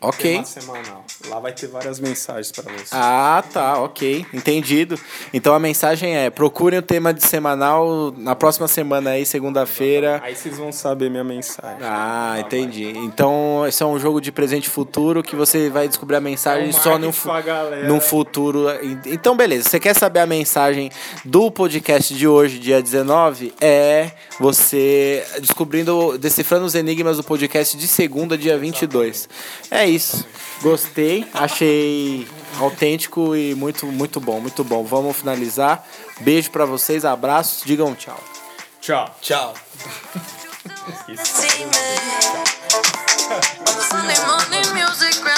[0.00, 0.42] Ok.
[0.44, 1.04] Semanal.
[1.28, 2.90] Lá vai ter várias mensagens pra vocês.
[2.92, 4.24] Ah, tá, ok.
[4.32, 4.98] Entendido.
[5.32, 10.20] Então a mensagem é: procurem o tema de semanal na próxima semana aí, segunda-feira.
[10.22, 11.78] Aí vocês vão saber minha mensagem.
[11.82, 12.88] Ah, entendi.
[12.98, 16.68] Então, esse é um jogo de presente e futuro que você vai descobrir a mensagem
[16.68, 16.98] É só
[17.40, 17.88] galera.
[17.88, 18.66] num futuro.
[19.06, 19.68] Então, beleza.
[19.68, 20.90] Você quer saber a mensagem
[21.24, 23.54] do podcast de hoje, dia 19?
[23.60, 29.28] É você descobrindo, decifrando os enigmas do podcast de segunda, dia 22.
[29.70, 30.26] É isso.
[30.62, 32.26] Gostei, achei
[32.58, 34.84] autêntico e muito, muito bom, muito bom.
[34.84, 35.84] Vamos finalizar.
[36.20, 38.18] Beijo pra vocês, abraços, digam tchau.
[38.80, 39.16] Tchau.
[39.20, 39.54] Tchau.
[44.96, 45.35] The